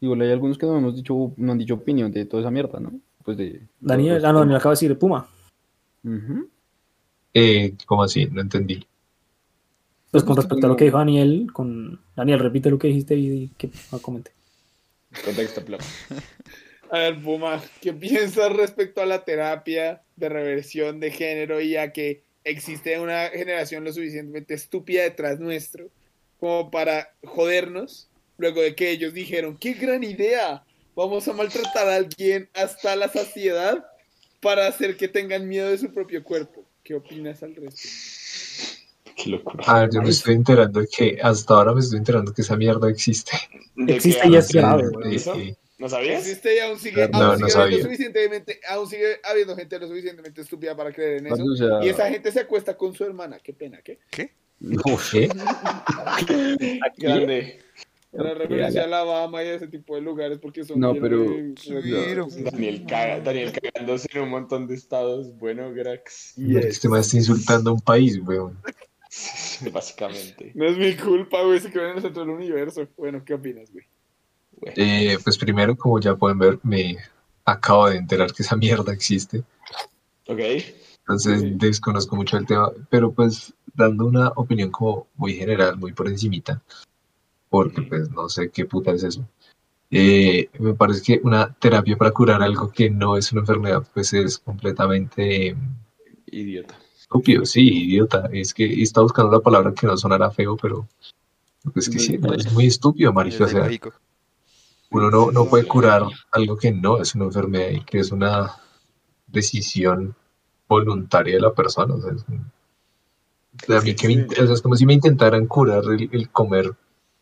igual 0.00 0.20
hay 0.20 0.32
algunos 0.32 0.58
que 0.58 0.66
no 0.66 0.76
hemos 0.76 0.96
dicho, 0.96 1.32
no 1.36 1.52
han 1.52 1.58
dicho 1.58 1.74
opinión 1.74 2.10
de 2.12 2.24
toda 2.26 2.42
esa 2.42 2.50
mierda, 2.50 2.78
¿no? 2.78 2.92
Pues 3.26 3.36
de. 3.36 3.60
Daniel, 3.80 4.24
ah, 4.24 4.32
no, 4.32 4.38
Daniel 4.38 4.56
acaba 4.56 4.74
de 4.74 4.80
decir 4.80 4.98
Puma. 4.98 5.28
Eh, 7.34 7.74
¿Cómo 7.84 8.04
así? 8.04 8.26
No 8.26 8.40
entendí. 8.40 8.86
Pues 10.12 10.22
con 10.22 10.36
respecto 10.36 10.66
a 10.66 10.70
lo 10.70 10.76
que 10.76 10.84
dijo 10.84 10.96
Daniel, 10.96 11.48
con 11.52 12.00
Daniel, 12.14 12.38
repite 12.38 12.70
lo 12.70 12.78
que 12.78 12.86
dijiste 12.86 13.16
y, 13.16 13.26
y 13.26 13.48
que 13.48 13.68
ah, 13.90 13.98
comente. 14.00 14.30
Contexto, 15.24 15.64
plop. 15.64 15.80
A 16.90 16.98
ver, 16.98 17.20
Puma, 17.20 17.60
¿qué 17.80 17.92
piensas 17.92 18.52
respecto 18.52 19.02
a 19.02 19.06
la 19.06 19.24
terapia 19.24 20.02
de 20.14 20.28
reversión 20.28 21.00
de 21.00 21.10
género 21.10 21.60
y 21.60 21.76
a 21.76 21.92
que 21.92 22.22
existe 22.44 23.00
una 23.00 23.26
generación 23.30 23.82
lo 23.82 23.92
suficientemente 23.92 24.54
estúpida 24.54 25.02
detrás 25.02 25.40
nuestro 25.40 25.90
como 26.38 26.70
para 26.70 27.12
jodernos 27.24 28.08
luego 28.38 28.62
de 28.62 28.76
que 28.76 28.90
ellos 28.90 29.14
dijeron, 29.14 29.56
qué 29.56 29.72
gran 29.72 30.04
idea, 30.04 30.64
vamos 30.96 31.28
a 31.28 31.32
maltratar 31.34 31.88
a 31.88 31.96
alguien 31.96 32.48
hasta 32.54 32.96
la 32.96 33.08
saciedad 33.08 33.86
para 34.40 34.66
hacer 34.66 34.96
que 34.96 35.06
tengan 35.06 35.46
miedo 35.46 35.68
de 35.68 35.78
su 35.78 35.92
propio 35.92 36.24
cuerpo? 36.24 36.64
¿Qué 36.82 36.94
opinas 36.94 37.42
al 37.42 37.54
respecto? 37.54 38.82
Qué 39.16 39.30
locura. 39.30 39.64
A 39.66 39.80
ver, 39.80 39.90
yo 39.94 40.02
me 40.02 40.10
estoy 40.10 40.34
enterando 40.34 40.82
que 40.90 41.18
hasta 41.22 41.54
ahora 41.54 41.72
me 41.72 41.80
estoy 41.80 41.98
enterando 41.98 42.32
que 42.32 42.42
esa 42.42 42.56
mierda 42.56 42.88
existe. 42.88 43.32
¿De 43.74 43.86
qué 43.86 43.94
Existe 43.94 44.28
y 44.28 44.36
es 44.36 44.48
grave, 44.52 44.84
¿No 45.78 45.90
sabías? 45.90 46.20
Existe 46.20 46.56
y 46.56 46.58
aún 46.60 46.78
sigue, 46.78 47.06
No, 47.08 47.18
aún 47.18 47.40
no 47.40 47.48
sigue 47.50 47.82
suficientemente, 47.82 48.60
aún 48.66 48.88
sigue 48.88 49.20
habiendo 49.24 49.54
gente 49.54 49.78
lo 49.78 49.86
suficientemente 49.86 50.40
estúpida 50.40 50.74
para 50.74 50.90
creer 50.90 51.18
en 51.18 51.26
eso. 51.26 51.44
Y 51.82 51.88
esa 51.88 52.08
gente 52.08 52.32
se 52.32 52.40
acuesta 52.40 52.76
con 52.76 52.94
su 52.94 53.04
hermana. 53.04 53.38
Qué 53.42 53.52
pena, 53.52 53.80
¿qué? 53.82 53.98
Uf, 54.86 55.12
¿qué? 55.12 55.28
Grande. 56.96 57.65
Era 58.18 58.34
referencia 58.34 58.82
a. 58.82 58.84
Alabama 58.84 59.42
y 59.44 59.48
a 59.48 59.54
ese 59.54 59.68
tipo 59.68 59.94
de 59.94 60.00
lugares 60.02 60.38
porque 60.38 60.64
son. 60.64 60.80
No, 60.80 60.92
bien, 60.92 61.02
pero- 61.02 61.26
Pero- 61.70 62.28
Daniel, 62.50 62.84
caga, 62.86 63.20
Daniel 63.20 63.52
cagándose 63.52 64.08
en 64.12 64.22
un 64.22 64.28
montón 64.30 64.66
de 64.66 64.74
estados. 64.74 65.36
Bueno, 65.38 65.72
Grax. 65.72 66.36
Este 66.38 66.88
me 66.88 66.98
está 67.00 67.16
insultando 67.16 67.70
a 67.70 67.72
un 67.74 67.80
país, 67.80 68.18
weón. 68.24 68.58
Básicamente. 69.72 70.52
No 70.54 70.66
es 70.66 70.76
mi 70.76 70.94
culpa, 70.96 71.42
güey, 71.42 71.60
se 71.60 71.70
quedó 71.70 71.88
en 71.90 71.96
el 71.96 72.02
centro 72.02 72.22
del 72.24 72.30
universo. 72.34 72.86
Bueno, 72.96 73.22
¿qué 73.24 73.34
opinas, 73.34 73.70
güey? 73.72 73.84
Bueno, 74.60 74.74
Eh, 74.76 75.18
pues 75.22 75.38
primero, 75.38 75.76
como 75.76 76.00
ya 76.00 76.14
pueden 76.16 76.38
ver, 76.38 76.58
me 76.62 76.96
acabo 77.44 77.88
de 77.88 77.96
enterar 77.96 78.32
que 78.32 78.42
esa 78.42 78.56
mierda 78.56 78.92
existe. 78.92 79.42
ok. 80.28 80.40
Entonces 81.00 81.40
Sí. 81.40 81.52
desconozco 81.54 82.16
mucho 82.16 82.36
el 82.36 82.46
tema, 82.46 82.70
pero 82.90 83.12
pues 83.12 83.54
dando 83.74 84.06
una 84.06 84.28
opinión 84.30 84.70
como 84.72 85.06
muy 85.14 85.34
general, 85.34 85.76
muy 85.78 85.92
por 85.92 86.08
encimita, 86.08 86.60
porque 87.48 87.82
pues 87.82 88.10
no 88.10 88.28
sé 88.28 88.50
qué 88.50 88.64
puta 88.66 88.92
es 88.92 89.02
eso. 89.04 89.26
Eh, 89.90 90.50
me 90.58 90.74
parece 90.74 91.02
que 91.02 91.20
una 91.24 91.54
terapia 91.54 91.96
para 91.96 92.10
curar 92.10 92.42
algo 92.42 92.70
que 92.72 92.90
no 92.90 93.16
es 93.16 93.30
una 93.32 93.42
enfermedad, 93.42 93.86
pues 93.94 94.12
es 94.12 94.38
completamente 94.38 95.48
eh, 95.50 95.56
Idiota. 96.26 96.76
estúpido, 97.00 97.44
sí, 97.46 97.84
idiota. 97.84 98.28
Es 98.32 98.52
que 98.52 98.82
está 98.82 99.00
buscando 99.00 99.30
la 99.30 99.40
palabra 99.40 99.72
que 99.72 99.86
no 99.86 99.96
sonara 99.96 100.30
feo, 100.30 100.56
pero 100.56 100.88
pues 101.72 101.88
que 101.88 101.98
sí, 101.98 102.18
es 102.36 102.52
muy 102.52 102.66
estúpido, 102.66 103.12
marica. 103.12 103.44
O 103.44 103.46
Es 103.46 103.52
sea, 103.52 103.68
uno 104.90 105.10
no, 105.10 105.30
no 105.30 105.46
puede 105.46 105.66
curar 105.66 106.02
algo 106.32 106.56
que 106.56 106.72
no 106.72 107.00
es 107.00 107.14
una 107.14 107.24
enfermedad 107.26 107.70
y 107.70 107.84
que 107.84 107.98
es 108.00 108.12
una 108.12 108.52
decisión 109.26 110.14
voluntaria 110.68 111.34
de 111.34 111.40
la 111.40 111.52
persona. 111.54 111.94
O 111.94 112.00
sea, 112.00 112.12
es, 112.12 112.24
un- 112.28 112.50
o 113.62 113.66
sea, 113.66 113.78
a 113.78 113.82
mí 113.82 113.94
que 113.94 114.08
me 114.08 114.24
o 114.24 114.28
sea, 114.46 114.52
es 114.54 114.62
como 114.62 114.76
si 114.76 114.84
me 114.86 114.92
intentaran 114.94 115.46
curar 115.46 115.84
el, 115.84 116.08
el 116.12 116.28
comer 116.30 116.74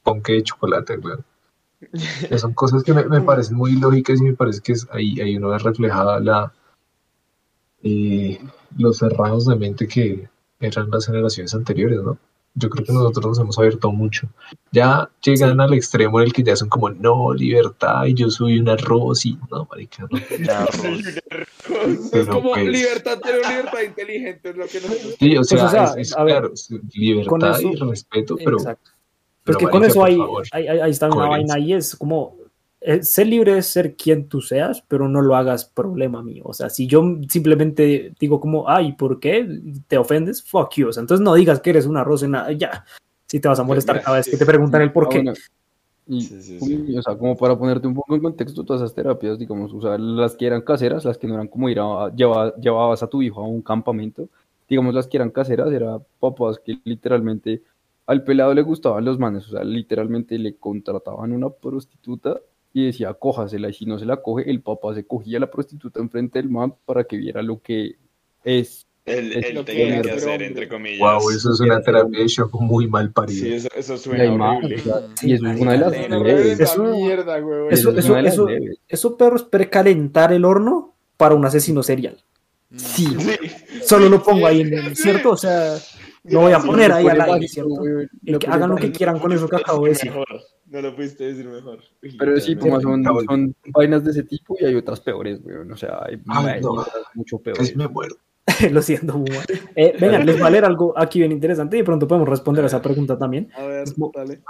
ponque 0.04 0.34
de 0.34 0.42
chocolate, 0.44 0.98
weón. 0.98 1.24
O 1.92 1.98
sea, 1.98 2.38
son 2.38 2.54
cosas 2.54 2.84
que 2.84 2.94
me, 2.94 3.04
me 3.04 3.20
parecen 3.20 3.56
muy 3.56 3.72
lógicas 3.72 4.20
y 4.20 4.24
me 4.24 4.34
parece 4.34 4.60
que 4.60 4.72
es, 4.72 4.86
ahí, 4.92 5.20
ahí 5.20 5.36
uno 5.36 5.48
ve 5.48 5.58
reflejada 5.58 6.20
la, 6.20 6.52
eh, 7.82 8.38
los 8.78 8.98
cerrados 8.98 9.46
de 9.46 9.56
mente 9.56 9.86
que 9.86 10.28
eran 10.60 10.90
las 10.90 11.06
generaciones 11.06 11.54
anteriores, 11.54 12.00
¿no? 12.02 12.16
Yo 12.56 12.70
creo 12.70 12.86
que 12.86 12.92
nosotros 12.92 13.26
nos 13.26 13.38
hemos 13.40 13.58
abierto 13.58 13.90
mucho. 13.90 14.28
Ya 14.70 15.10
llegan 15.24 15.60
al 15.60 15.74
extremo 15.74 16.20
en 16.20 16.26
el 16.26 16.32
que 16.32 16.44
ya 16.44 16.54
son 16.54 16.68
como, 16.68 16.88
no, 16.88 17.34
libertad, 17.34 18.04
y 18.04 18.14
yo 18.14 18.30
soy 18.30 18.60
un 18.60 18.68
arroz, 18.68 19.26
y 19.26 19.36
no, 19.50 19.66
marica, 19.68 20.06
no. 20.08 20.18
es 22.12 22.26
como 22.28 22.52
pues, 22.52 22.64
libertad, 22.66 23.18
pero 23.22 23.38
libertad 23.48 23.82
inteligente 23.84 24.50
es 24.50 24.56
lo 24.56 24.66
que 24.68 24.80
nosotros. 24.80 25.16
Sí, 25.18 25.36
o 25.36 25.44
sea, 25.44 25.64
o 25.64 25.68
sea, 25.68 25.84
es, 25.84 25.96
es 25.96 26.16
a 26.16 26.22
ver, 26.22 26.34
claro, 26.34 26.52
libertad 26.92 27.58
y 27.60 27.74
eso- 27.74 27.86
respeto, 27.86 28.36
pero, 28.36 28.58
Exacto. 28.58 28.90
Pero 29.44 29.58
Pues 29.58 29.66
que 29.66 29.70
con 29.72 29.84
eso 29.84 30.04
hay, 30.04 30.18
hay, 30.52 30.66
hay- 30.68 30.80
ahí 30.80 30.90
está 30.90 31.06
una 31.08 31.26
vaina 31.28 31.58
y 31.58 31.72
es 31.74 31.94
como 31.96 32.36
eh, 32.80 33.02
ser 33.02 33.26
libre 33.28 33.54
de 33.54 33.62
ser 33.62 33.94
quien 33.96 34.28
tú 34.28 34.40
seas, 34.42 34.82
pero 34.88 35.08
no 35.08 35.22
lo 35.22 35.36
hagas 35.36 35.64
problema 35.64 36.22
mío. 36.22 36.42
O 36.46 36.52
sea, 36.52 36.68
si 36.68 36.86
yo 36.86 37.02
simplemente 37.28 38.12
digo 38.20 38.40
como, 38.40 38.68
ay, 38.68 38.92
¿por 38.92 39.20
qué 39.20 39.48
te 39.88 39.96
ofendes? 39.96 40.42
Fuck 40.42 40.74
you. 40.74 40.88
O 40.88 40.92
sea, 40.92 41.00
entonces 41.00 41.24
no 41.24 41.34
digas 41.34 41.60
que 41.60 41.70
eres 41.70 41.86
un 41.86 41.96
arroz 41.96 42.22
en 42.24 42.32
nada. 42.32 42.52
Ya, 42.52 42.84
si 43.26 43.40
te 43.40 43.48
vas 43.48 43.58
a 43.58 43.62
molestar 43.64 44.02
cada 44.02 44.18
vez 44.18 44.28
que 44.28 44.36
te 44.36 44.44
preguntan 44.44 44.82
el 44.82 44.92
por 44.92 45.04
Ah, 45.04 45.08
qué. 45.10 45.18
bueno, 45.18 45.32
Y, 46.06 46.20
Sí, 46.20 46.42
sí, 46.42 46.58
sí. 46.60 46.96
o 46.98 47.02
sea, 47.02 47.16
como 47.16 47.34
para 47.34 47.56
ponerte 47.58 47.86
un 47.86 47.94
poco 47.94 48.14
en 48.14 48.20
contexto, 48.22 48.62
todas 48.64 48.82
esas 48.82 48.94
terapias, 48.94 49.38
digamos, 49.38 49.72
o 49.72 49.80
sea, 49.80 49.96
las 49.96 50.36
que 50.36 50.46
eran 50.46 50.60
caseras, 50.60 51.06
las 51.06 51.16
que 51.16 51.26
no 51.26 51.32
eran 51.34 51.48
como 51.48 51.70
ir 51.70 51.80
a, 51.80 52.14
lleva- 52.14 52.54
llevabas 52.56 53.02
a 53.02 53.06
tu 53.06 53.22
hijo 53.22 53.40
a 53.40 53.48
un 53.48 53.62
campamento, 53.62 54.28
digamos, 54.68 54.92
las 54.92 55.06
que 55.06 55.16
eran 55.16 55.30
caseras, 55.30 55.72
eran 55.72 56.00
papás 56.20 56.58
que 56.62 56.78
literalmente 56.84 57.62
al 58.06 58.24
pelado 58.24 58.52
le 58.54 58.62
gustaban 58.62 59.04
los 59.04 59.18
manes, 59.18 59.46
o 59.48 59.50
sea, 59.52 59.64
literalmente 59.64 60.38
le 60.38 60.56
contrataban 60.56 61.32
una 61.32 61.48
prostituta 61.50 62.40
y 62.72 62.86
decía, 62.86 63.14
cójasela, 63.14 63.68
y 63.68 63.72
si 63.74 63.86
no 63.86 63.98
se 63.98 64.04
la 64.04 64.16
coge, 64.16 64.50
el 64.50 64.60
papá 64.60 64.94
se 64.94 65.06
cogía 65.06 65.36
a 65.38 65.40
la 65.40 65.50
prostituta 65.50 66.00
enfrente 66.00 66.38
del 66.40 66.50
man 66.50 66.74
para 66.84 67.04
que 67.04 67.16
viera 67.16 67.40
lo 67.42 67.60
que 67.62 67.96
es. 68.42 68.86
Él, 69.06 69.32
Es 69.32 69.46
él 69.46 69.54
lo 69.56 69.64
que 69.66 69.72
tenía 69.72 70.00
que 70.02 70.08
ser 70.08 70.16
hacer, 70.16 70.28
hombre. 70.30 70.46
entre 70.46 70.68
comillas. 70.68 70.98
Wow, 70.98 71.30
eso 71.30 71.52
es 71.52 71.60
una 71.60 71.80
terapia 71.82 72.20
de 72.20 72.26
shock 72.26 72.52
muy 72.58 72.86
mal 72.88 73.08
Sí, 73.08 73.12
parida. 73.14 73.54
eso, 73.56 73.68
eso 73.76 73.94
Y, 73.94 73.98
suena 73.98 74.32
más, 74.34 74.56
horrible. 74.58 74.76
o 74.76 74.78
sea, 74.84 74.94
y 75.22 75.32
eso 75.34 75.46
es 75.46 75.60
una 75.60 75.72
de 75.72 75.78
las 75.78 75.92
leves. 76.10 76.60
Eso- 76.60 76.84
mierda, 76.84 77.38
güey. 77.38 77.68
eso- 77.70 77.90
es 77.92 77.98
eso- 77.98 78.46
leves. 78.48 78.78
Eso, 78.88 79.16
perro, 79.18 79.36
es 79.36 79.42
precalentar 79.42 80.32
el 80.32 80.44
horno 80.44 80.94
para 81.16 81.34
un 81.34 81.44
asesino 81.44 81.82
serial. 81.82 82.16
Sí, 82.76 83.06
solo 83.84 84.08
lo 84.08 84.22
pongo 84.22 84.46
ahí, 84.46 84.62
en, 84.62 84.96
¿cierto? 84.96 85.30
O 85.32 85.36
sea, 85.36 85.76
lo 86.24 86.40
voy 86.40 86.52
a 86.52 86.58
poner 86.58 86.90
ahí 86.92 87.06
al 87.06 87.20
aire, 87.20 87.48
¿cierto? 87.48 87.82
que 88.40 88.46
hagan 88.46 88.70
lo 88.70 88.76
que 88.76 88.90
quieran 88.90 89.18
con 89.18 89.32
eso 89.32 89.48
que 89.48 89.56
acabo 89.56 89.84
de 89.84 89.90
decir. 89.90 90.10
Mejor. 90.10 90.26
No 90.66 90.80
lo 90.80 90.96
pudiste 90.96 91.24
decir 91.24 91.46
mejor. 91.46 91.80
Pero 92.18 92.40
sí, 92.40 92.56
como 92.56 92.80
son, 92.80 93.04
son 93.04 93.54
vainas 93.66 94.04
de 94.04 94.10
ese 94.10 94.22
tipo 94.24 94.56
y 94.58 94.64
hay 94.64 94.74
otras 94.74 95.00
peores, 95.00 95.42
güey. 95.42 95.56
O 95.56 95.76
sea, 95.76 96.00
hay, 96.04 96.20
Ay, 96.28 96.60
no. 96.62 96.84
mucho 97.14 97.38
peores. 97.38 97.76
Me 97.76 97.86
muero. 97.86 98.16
Lo 98.70 98.82
siento, 98.82 99.14
Buma. 99.14 99.42
Eh, 99.74 99.96
vengan, 100.00 100.26
les 100.26 100.40
va 100.40 100.48
a 100.48 100.50
leer 100.50 100.64
algo 100.64 100.92
aquí 100.96 101.18
bien 101.18 101.32
interesante 101.32 101.76
y 101.76 101.80
de 101.80 101.84
pronto 101.84 102.08
podemos 102.08 102.28
responder 102.28 102.64
a 102.64 102.66
esa 102.66 102.82
pregunta 102.82 103.18
también. 103.18 103.50
A 103.56 103.64
ver, 103.64 103.84
dale. 104.14 104.40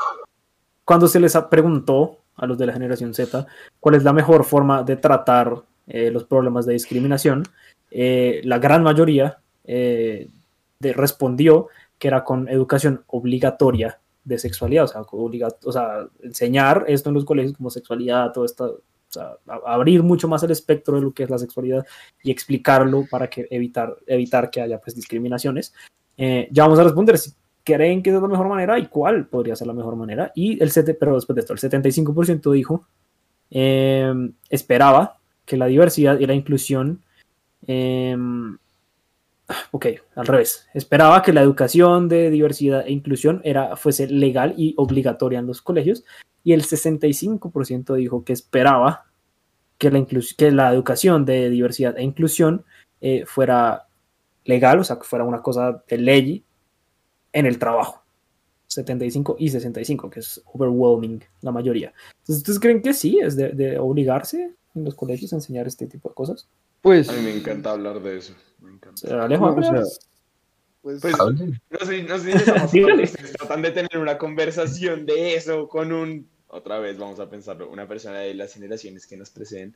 Cuando 0.84 1.08
se 1.08 1.20
les 1.20 1.36
preguntó 1.50 2.20
a 2.36 2.46
los 2.46 2.58
de 2.58 2.66
la 2.66 2.72
generación 2.72 3.14
Z 3.14 3.46
cuál 3.80 3.94
es 3.94 4.04
la 4.04 4.12
mejor 4.12 4.44
forma 4.44 4.82
de 4.82 4.96
tratar 4.96 5.62
eh, 5.86 6.10
los 6.10 6.24
problemas 6.24 6.66
de 6.66 6.74
discriminación, 6.74 7.44
eh, 7.90 8.40
la 8.44 8.58
gran 8.58 8.82
mayoría 8.82 9.38
eh, 9.64 10.28
de- 10.80 10.92
respondió 10.92 11.68
que 11.98 12.08
era 12.08 12.24
con 12.24 12.48
educación 12.48 13.02
obligatoria 13.08 13.98
de 14.24 14.38
sexualidad, 14.38 14.84
o 14.84 14.88
sea, 14.88 15.00
obliga- 15.02 15.54
o 15.64 15.72
sea, 15.72 16.06
enseñar 16.22 16.84
esto 16.88 17.10
en 17.10 17.14
los 17.14 17.24
colegios 17.24 17.56
como 17.56 17.70
sexualidad, 17.70 18.32
todo 18.32 18.44
esto, 18.44 18.80
sea, 19.08 19.36
a- 19.46 19.60
abrir 19.74 20.02
mucho 20.02 20.26
más 20.28 20.42
el 20.42 20.50
espectro 20.50 20.96
de 20.96 21.02
lo 21.02 21.12
que 21.12 21.24
es 21.24 21.30
la 21.30 21.38
sexualidad 21.38 21.86
y 22.22 22.30
explicarlo 22.30 23.04
para 23.10 23.28
que 23.28 23.46
evitar, 23.50 23.96
evitar 24.06 24.50
que 24.50 24.60
haya 24.62 24.80
pues 24.80 24.96
discriminaciones. 24.96 25.74
Eh, 26.16 26.48
ya 26.50 26.64
vamos 26.64 26.78
a 26.78 26.84
responder 26.84 27.18
si 27.18 27.32
creen 27.62 28.02
que 28.02 28.10
es 28.10 28.20
la 28.20 28.26
mejor 28.28 28.48
manera 28.48 28.78
y 28.78 28.86
cuál 28.86 29.26
podría 29.26 29.56
ser 29.56 29.66
la 29.66 29.72
mejor 29.72 29.96
manera. 29.96 30.32
Y 30.34 30.62
el 30.62 30.70
sete- 30.70 30.94
pero 30.94 31.14
después 31.14 31.34
de 31.34 31.40
esto, 31.40 31.52
el 31.52 31.58
75% 31.58 32.50
dijo 32.52 32.86
eh, 33.50 34.12
esperaba 34.48 35.18
que 35.44 35.56
la 35.56 35.66
diversidad 35.66 36.18
y 36.18 36.26
la 36.26 36.34
inclusión 36.34 37.02
eh, 37.66 38.16
ok, 39.70 39.86
al 40.14 40.26
revés. 40.26 40.66
Esperaba 40.74 41.22
que 41.22 41.32
la 41.32 41.42
educación 41.42 42.08
de 42.08 42.30
diversidad 42.30 42.86
e 42.86 42.92
inclusión 42.92 43.40
era, 43.44 43.76
fuese 43.76 44.08
legal 44.08 44.54
y 44.56 44.74
obligatoria 44.76 45.38
en 45.38 45.46
los 45.46 45.62
colegios. 45.62 46.04
Y 46.42 46.52
el 46.52 46.62
65% 46.62 47.94
dijo 47.94 48.24
que 48.24 48.32
esperaba 48.32 49.06
que 49.78 49.90
la, 49.90 50.06
que 50.36 50.50
la 50.50 50.72
educación 50.72 51.24
de 51.24 51.50
diversidad 51.50 51.98
e 51.98 52.02
inclusión 52.02 52.64
eh, 53.00 53.24
fuera 53.26 53.88
legal, 54.44 54.78
o 54.78 54.84
sea, 54.84 54.96
que 54.96 55.04
fuera 55.04 55.24
una 55.24 55.42
cosa 55.42 55.82
de 55.88 55.98
ley 55.98 56.44
en 57.32 57.46
el 57.46 57.58
trabajo. 57.58 58.02
75 58.66 59.36
y 59.38 59.50
65, 59.50 60.10
que 60.10 60.20
es 60.20 60.42
overwhelming 60.52 61.22
la 61.42 61.52
mayoría. 61.52 61.92
Entonces, 62.20 62.38
¿ustedes 62.38 62.58
creen 62.58 62.82
que 62.82 62.92
sí 62.92 63.20
es 63.20 63.36
de 63.36 63.78
obligarse 63.78 64.54
en 64.74 64.84
los 64.84 64.94
colegios 64.94 65.32
a 65.32 65.36
enseñar 65.36 65.66
este 65.66 65.86
tipo 65.86 66.08
de 66.08 66.14
cosas? 66.14 66.48
Pues, 66.84 67.08
A 67.08 67.12
mí 67.14 67.22
me 67.22 67.34
encanta 67.34 67.70
hablar 67.70 68.02
de 68.02 68.18
eso. 68.18 68.34
Me 68.60 68.72
encanta. 68.72 69.24
Alejo, 69.24 69.50
no, 69.52 69.56
o 69.56 69.62
sea, 69.62 69.82
Pues, 70.82 71.00
Pues. 71.00 71.16
No 71.16 71.78
sé, 71.86 72.02
no 72.02 72.18
sé 72.18 72.38
si 72.68 73.32
tratan 73.32 73.62
de 73.62 73.70
tener 73.70 73.96
una 73.96 74.18
conversación 74.18 75.06
de 75.06 75.34
eso 75.34 75.66
con 75.66 75.92
un, 75.92 76.28
otra 76.46 76.80
vez 76.80 76.98
vamos 76.98 77.20
a 77.20 77.30
pensarlo, 77.30 77.70
una 77.70 77.88
persona 77.88 78.18
de 78.18 78.34
las 78.34 78.52
generaciones 78.52 79.06
que 79.06 79.16
nos 79.16 79.30
preceden. 79.30 79.74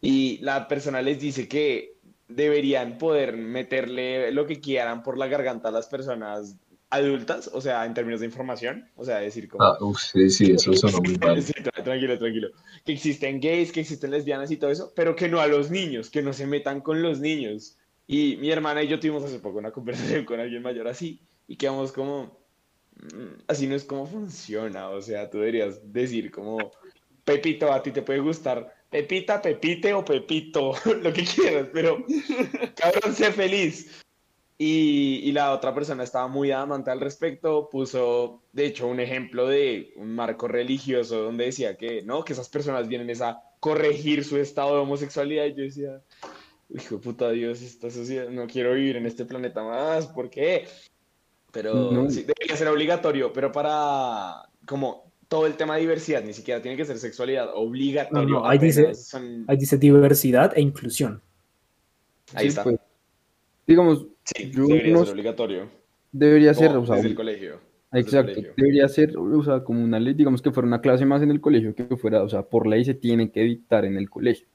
Y 0.00 0.38
la 0.38 0.68
persona 0.68 1.02
les 1.02 1.18
dice 1.18 1.48
que 1.48 1.96
deberían 2.28 2.98
poder 2.98 3.36
meterle 3.36 4.30
lo 4.30 4.46
que 4.46 4.60
quieran 4.60 5.02
por 5.02 5.18
la 5.18 5.26
garganta 5.26 5.70
a 5.70 5.72
las 5.72 5.88
personas 5.88 6.54
adultas, 6.90 7.50
o 7.52 7.60
sea, 7.60 7.84
en 7.84 7.92
términos 7.94 8.20
de 8.20 8.26
información, 8.26 8.90
o 8.96 9.04
sea, 9.04 9.18
decir 9.18 9.48
como... 9.48 9.64
Ah, 9.64 9.76
uf, 9.80 10.00
sí, 10.00 10.30
sí, 10.30 10.52
eso 10.52 10.72
sonó 10.72 10.98
muy 11.00 11.16
mal. 11.18 11.42
Sí, 11.42 11.52
tra- 11.52 11.82
tranquilo, 11.84 12.18
tranquilo. 12.18 12.48
Que 12.84 12.92
existen 12.92 13.40
gays, 13.40 13.72
que 13.72 13.80
existen 13.80 14.10
lesbianas 14.10 14.50
y 14.50 14.56
todo 14.56 14.70
eso, 14.70 14.92
pero 14.96 15.14
que 15.14 15.28
no 15.28 15.40
a 15.40 15.46
los 15.46 15.70
niños, 15.70 16.08
que 16.10 16.22
no 16.22 16.32
se 16.32 16.46
metan 16.46 16.80
con 16.80 17.02
los 17.02 17.20
niños. 17.20 17.76
Y 18.06 18.36
mi 18.36 18.50
hermana 18.50 18.82
y 18.82 18.88
yo 18.88 18.98
tuvimos 18.98 19.22
hace 19.24 19.38
poco 19.38 19.58
una 19.58 19.70
conversación 19.70 20.24
con 20.24 20.40
alguien 20.40 20.62
mayor 20.62 20.88
así, 20.88 21.20
y 21.46 21.56
quedamos 21.56 21.92
como, 21.92 22.40
"Mm, 22.96 23.42
así 23.48 23.66
no 23.66 23.74
es 23.74 23.84
como 23.84 24.06
funciona, 24.06 24.88
o 24.88 25.02
sea, 25.02 25.28
tú 25.28 25.38
deberías 25.38 25.92
decir 25.92 26.30
como, 26.30 26.70
Pepito, 27.24 27.70
a 27.70 27.82
ti 27.82 27.90
te 27.90 28.00
puede 28.02 28.20
gustar 28.20 28.74
Pepita, 28.88 29.42
Pepite 29.42 29.92
o 29.92 30.02
Pepito, 30.02 30.72
lo 31.02 31.12
que 31.12 31.24
quieras, 31.24 31.68
pero 31.72 32.02
cabrón, 32.74 33.14
sé 33.14 33.30
feliz. 33.32 34.02
Y, 34.60 35.20
y 35.22 35.30
la 35.30 35.52
otra 35.52 35.72
persona 35.72 36.02
estaba 36.02 36.26
muy 36.26 36.50
amante 36.50 36.90
al 36.90 36.98
respecto, 37.00 37.68
puso, 37.70 38.42
de 38.52 38.66
hecho, 38.66 38.88
un 38.88 38.98
ejemplo 38.98 39.46
de 39.46 39.92
un 39.94 40.12
marco 40.16 40.48
religioso 40.48 41.22
donde 41.22 41.44
decía 41.44 41.76
que, 41.76 42.02
no, 42.02 42.24
que 42.24 42.32
esas 42.32 42.48
personas 42.48 42.88
vienen 42.88 43.08
es 43.08 43.20
a 43.20 43.40
corregir 43.60 44.24
su 44.24 44.36
estado 44.36 44.74
de 44.74 44.80
homosexualidad. 44.82 45.44
Y 45.46 45.50
yo 45.54 45.62
decía, 45.62 46.00
hijo 46.70 46.96
de 46.96 47.00
puta 47.00 47.30
Dios, 47.30 47.62
esta 47.62 47.88
sociedad, 47.88 48.28
no 48.30 48.48
quiero 48.48 48.74
vivir 48.74 48.96
en 48.96 49.06
este 49.06 49.24
planeta 49.24 49.62
más, 49.62 50.08
¿por 50.08 50.28
qué? 50.28 50.66
Pero 51.52 51.92
No. 51.92 52.10
sí, 52.10 52.24
debería 52.24 52.56
ser 52.56 52.66
obligatorio, 52.66 53.32
pero 53.32 53.52
para, 53.52 54.42
como 54.66 55.12
todo 55.28 55.46
el 55.46 55.54
tema 55.54 55.76
de 55.76 55.82
diversidad, 55.82 56.24
ni 56.24 56.32
siquiera 56.32 56.60
tiene 56.60 56.76
que 56.76 56.84
ser 56.84 56.98
sexualidad, 56.98 57.50
obligatorio. 57.54 58.28
No, 58.28 58.40
no, 58.40 58.48
ahí 58.48 58.58
dice- 58.58 58.80
apenas 58.80 59.06
son- 59.06 59.44
Ahí 59.46 59.56
dice 59.56 59.78
diversidad 59.78 60.52
e 60.56 60.60
inclusión. 60.60 61.22
Ahí 62.34 62.42
sí, 62.46 62.48
está. 62.48 62.64
pues, 62.64 62.76
digamos, 63.68 64.06
Sí, 64.24 64.50
yo 64.50 64.66
debería 64.66 64.92
no- 64.94 65.04
ser 65.04 65.12
obligatorio. 65.12 65.68
debería 66.10 66.52
ser, 66.54 66.76
O 66.76 66.84
sea, 66.84 66.96
desde 66.96 67.08
el 67.10 67.14
colegio. 67.14 67.60
desde 67.92 67.98
el 67.98 68.00
Exacto, 68.04 68.32
colegio. 68.34 68.52
debería 68.56 68.88
ser, 68.88 69.16
o 69.16 69.42
sea, 69.44 69.62
como 69.64 69.84
una 69.84 70.00
ley, 70.00 70.14
digamos 70.14 70.42
que 70.42 70.50
fuera 70.50 70.66
una 70.66 70.80
clase 70.80 71.06
más 71.06 71.22
en 71.22 71.30
el 71.30 71.40
colegio, 71.40 71.74
que 71.74 71.84
fuera, 71.96 72.22
o 72.22 72.28
sea, 72.28 72.42
por 72.42 72.66
ley 72.66 72.84
se 72.84 72.94
tiene 72.94 73.30
que 73.30 73.42
dictar 73.42 73.84
en 73.84 73.96
el 73.96 74.10
colegio. 74.10 74.48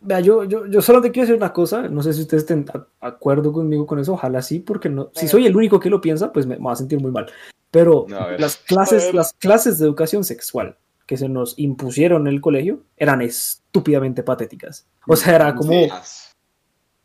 Vea, 0.00 0.20
yo, 0.20 0.44
yo, 0.44 0.66
yo 0.66 0.82
solo 0.82 1.00
te 1.00 1.10
quiero 1.10 1.26
decir 1.26 1.36
una 1.42 1.52
cosa, 1.52 1.88
no 1.88 2.02
sé 2.02 2.12
si 2.12 2.20
ustedes 2.22 2.42
estén 2.42 2.66
de 2.66 2.72
acuerdo 3.00 3.52
conmigo 3.52 3.86
con 3.86 3.98
eso, 3.98 4.12
ojalá 4.12 4.42
sí, 4.42 4.60
porque 4.60 4.90
no, 4.90 5.10
si 5.14 5.26
soy 5.28 5.46
el 5.46 5.56
único 5.56 5.80
que 5.80 5.88
lo 5.88 6.00
piensa, 6.02 6.30
pues 6.30 6.46
me, 6.46 6.58
me 6.58 6.64
va 6.66 6.72
a 6.72 6.76
sentir 6.76 7.00
muy 7.00 7.10
mal. 7.10 7.26
Pero 7.70 8.04
No, 8.08 8.30
las 8.38 8.56
clases, 8.58 9.14
las 9.14 9.32
clases 9.32 9.78
de 9.78 9.86
educación 9.86 10.22
sexual 10.22 10.76
que 11.06 11.16
se 11.16 11.28
nos 11.28 11.58
impusieron 11.58 12.26
en 12.26 12.34
el 12.34 12.40
colegio 12.42 12.82
eran 12.98 13.22
estúpidamente 13.22 14.22
patéticas. 14.22 14.86
O 15.08 15.16
sea, 15.16 15.36
era 15.36 15.54
como, 15.54 15.70
Feas. 15.72 16.33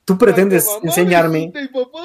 Tú 0.09 0.17
pretendes 0.17 0.65
Mamá, 0.65 0.79
enseñarme 0.85 1.53
papá, 1.71 1.99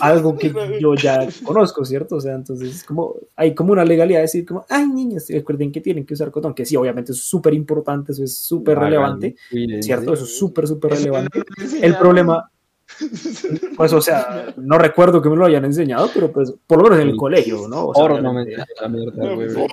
algo 0.00 0.38
que 0.38 0.50
yo 0.80 0.94
ya 0.94 1.28
conozco, 1.44 1.84
¿cierto? 1.84 2.16
O 2.16 2.20
sea, 2.22 2.34
entonces 2.34 2.76
es 2.76 2.84
como, 2.84 3.16
hay 3.36 3.54
como 3.54 3.72
una 3.72 3.84
legalidad 3.84 4.20
de 4.20 4.22
decir 4.22 4.46
como, 4.46 4.64
ay 4.70 4.88
niños, 4.88 5.26
recuerden 5.28 5.70
que 5.70 5.82
tienen 5.82 6.06
que 6.06 6.14
usar 6.14 6.30
cotón, 6.30 6.54
que 6.54 6.64
sí, 6.64 6.74
obviamente 6.74 7.12
es 7.12 7.18
súper 7.22 7.52
importante, 7.52 8.12
eso 8.12 8.24
es 8.24 8.38
súper 8.38 8.78
relevante. 8.78 9.36
¿cierto? 9.80 10.14
Eso 10.14 10.24
es 10.24 10.38
súper, 10.38 10.66
súper 10.66 10.92
relevante. 10.92 11.42
El 11.82 11.98
problema, 11.98 12.50
pues, 13.76 13.92
o 13.92 14.00
sea, 14.00 14.54
no 14.56 14.78
recuerdo 14.78 15.20
que 15.20 15.28
me 15.28 15.36
lo 15.36 15.44
hayan 15.44 15.66
enseñado, 15.66 16.08
pero 16.14 16.32
pues, 16.32 16.54
por 16.66 16.78
lo 16.78 16.84
menos 16.84 17.00
en 17.00 17.08
el 17.10 17.16
colegio, 17.16 17.68
¿no? 17.68 17.88
O 17.88 17.94
sea, 17.94 18.08
Porno, 18.08 18.32
me 18.32 18.40
obviamente, 18.42 18.72
esa 18.74 18.88
mierda, 18.88 19.22
No, 19.24 19.34
güey. 19.34 19.52
por- 19.52 19.70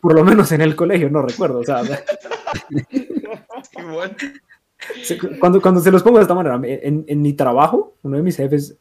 por 0.00 0.14
lo 0.14 0.24
menos 0.24 0.50
en 0.52 0.62
el 0.62 0.74
colegio, 0.74 1.08
no 1.10 1.22
recuerdo, 1.22 1.58
o 1.60 1.64
sea, 1.64 1.82
cuando, 5.40 5.60
cuando 5.60 5.80
se 5.80 5.90
los 5.90 6.02
pongo 6.02 6.18
de 6.18 6.22
esta 6.22 6.34
manera, 6.34 6.60
en, 6.64 7.04
en 7.06 7.22
mi 7.22 7.32
trabajo, 7.32 7.94
uno 8.02 8.16
de 8.16 8.22
mis 8.22 8.36
jefes 8.36 8.76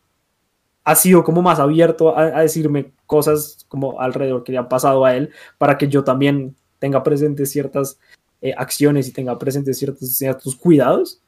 ha 0.84 0.96
sido 0.96 1.24
como 1.24 1.42
más 1.42 1.60
abierto 1.60 2.18
a, 2.18 2.22
a 2.24 2.42
decirme 2.42 2.92
cosas 3.06 3.66
como 3.68 4.00
alrededor 4.00 4.44
que 4.44 4.52
le 4.54 4.58
han 4.58 4.70
pasado 4.70 5.04
a 5.06 5.16
él, 5.16 5.32
para 5.58 5.78
que 5.78 5.88
yo 5.88 6.04
también 6.04 6.56
tenga 6.80 7.04
presentes 7.04 7.52
ciertas 7.52 8.00
eh, 8.42 8.54
acciones 8.58 9.08
y 9.08 9.12
tenga 9.14 9.38
presentes 9.38 9.78
ciertos, 9.78 10.10
ciertos 10.16 10.56
cuidados, 10.56 11.22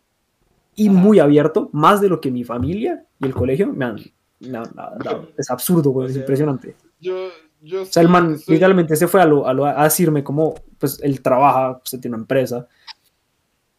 y 0.75 0.89
muy 0.89 1.19
abierto, 1.19 1.69
más 1.73 1.99
de 1.99 2.07
lo 2.07 2.21
que 2.21 2.31
mi 2.31 2.43
familia 2.45 3.03
y 3.19 3.25
el 3.25 3.33
colegio 3.33 3.67
me 3.67 3.83
han, 3.85 3.97
me 4.39 4.57
han 4.59 4.63
dado. 5.03 5.27
Es 5.37 5.49
absurdo, 5.51 5.91
O 5.91 6.05
es 6.05 6.13
sea, 6.13 6.21
impresionante. 6.21 6.75
Yo, 7.01 7.27
yo 7.61 7.81
O 7.81 7.85
sea, 7.85 8.01
el 8.01 8.07
man 8.07 8.37
soy- 8.39 8.53
literalmente 8.55 8.95
se 8.95 9.07
fue 9.09 9.21
a, 9.21 9.25
lo, 9.25 9.45
a, 9.45 9.53
lo- 9.53 9.65
a 9.65 9.83
decirme 9.83 10.23
como, 10.23 10.55
pues 10.77 11.01
él 11.03 11.21
trabaja, 11.21 11.79
pues 11.79 11.93
él 11.95 11.99
tiene 11.99 12.15
una 12.15 12.23
empresa, 12.23 12.65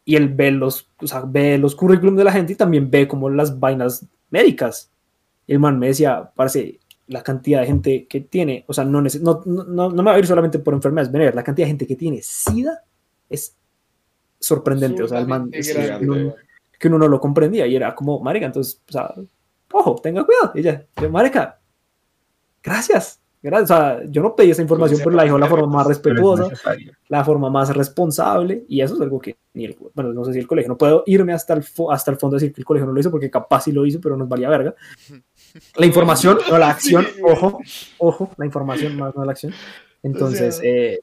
y 0.05 0.15
él 0.15 0.29
ve 0.29 0.51
los, 0.51 0.89
o 0.99 1.07
sea, 1.07 1.21
ve 1.21 1.57
los 1.57 1.75
currículums 1.75 2.17
de 2.17 2.23
la 2.23 2.31
gente 2.31 2.53
y 2.53 2.55
también 2.55 2.89
ve 2.89 3.07
como 3.07 3.29
las 3.29 3.59
vainas 3.59 4.05
médicas. 4.29 4.89
El 5.47 5.59
man 5.59 5.77
me 5.79 5.87
decía, 5.87 6.31
parece 6.35 6.79
la 7.07 7.23
cantidad 7.23 7.61
de 7.61 7.67
gente 7.67 8.07
que 8.07 8.21
tiene, 8.21 8.63
o 8.67 8.73
sea, 8.73 8.85
no, 8.85 9.01
no, 9.01 9.41
no, 9.45 9.89
no 9.89 9.89
me 9.89 10.03
va 10.03 10.13
a 10.15 10.19
ir 10.19 10.25
solamente 10.27 10.59
por 10.59 10.73
enfermedades 10.73 11.11
venéreas, 11.11 11.35
la 11.35 11.43
cantidad 11.43 11.65
de 11.65 11.71
gente 11.71 11.87
que 11.87 11.95
tiene 11.95 12.21
SIDA 12.21 12.83
es 13.29 13.55
sorprendente, 14.39 15.03
o 15.03 15.07
sea, 15.07 15.19
el 15.19 15.27
man, 15.27 15.49
es- 15.59 15.67
uno, 16.01 16.15
que 16.79 16.87
uno 16.87 16.97
no 16.97 17.07
lo 17.07 17.19
comprendía 17.19 17.67
y 17.67 17.75
era 17.75 17.93
como, 17.93 18.19
marica, 18.21 18.45
entonces, 18.47 18.81
o 18.89 18.91
sea, 18.91 19.13
ojo, 19.71 19.95
tenga 20.01 20.23
cuidado. 20.25 20.51
Y 20.55 20.59
ella, 20.61 20.85
marica, 21.11 21.59
gracias. 22.63 23.20
O 23.43 23.65
sea, 23.65 24.03
yo 24.07 24.21
no 24.21 24.35
pedí 24.35 24.51
esa 24.51 24.61
información, 24.61 24.99
pero 25.03 25.15
la 25.15 25.23
dijo 25.23 25.35
de 25.35 25.41
la 25.41 25.47
forma 25.47 25.65
más 25.65 25.87
Pero 25.87 25.91
es 25.91 25.97
respetuosa, 25.97 26.71
la 27.07 27.25
forma 27.25 27.49
más 27.49 27.75
responsable, 27.75 28.65
y 28.67 28.81
eso 28.81 28.93
es 28.95 29.01
algo 29.01 29.19
que 29.19 29.35
ni 29.55 29.65
el, 29.65 29.75
bueno, 29.95 30.13
no 30.13 30.23
sé 30.25 30.33
si 30.33 30.39
el 30.39 30.45
colegio, 30.47 30.69
no 30.69 30.77
puedo 30.77 31.03
irme 31.07 31.33
hasta 31.33 31.55
el, 31.55 31.63
hasta 31.89 32.11
el 32.11 32.17
fondo 32.17 32.35
a 32.35 32.39
decir 32.39 32.53
que 32.53 32.61
el 32.61 32.65
colegio 32.65 32.85
no 32.85 32.93
lo 32.93 32.99
hizo, 32.99 33.09
porque 33.09 33.31
capaz 33.31 33.61
sí 33.63 33.71
lo 33.71 33.83
hizo, 33.85 33.99
pero 33.99 34.15
nos 34.15 34.29
valía 34.29 34.47
verga. 34.47 34.75
La 35.75 35.85
información, 35.87 36.37
no 36.49 36.57
la 36.59 36.69
acción, 36.69 37.05
ojo, 37.23 37.59
ojo, 37.97 38.31
la 38.37 38.45
información 38.45 38.95
más 38.97 39.15
no 39.15 39.25
la 39.25 39.31
acción. 39.31 39.53
Entonces, 40.03 40.57
sea- 40.57 40.69
eh, 40.69 40.99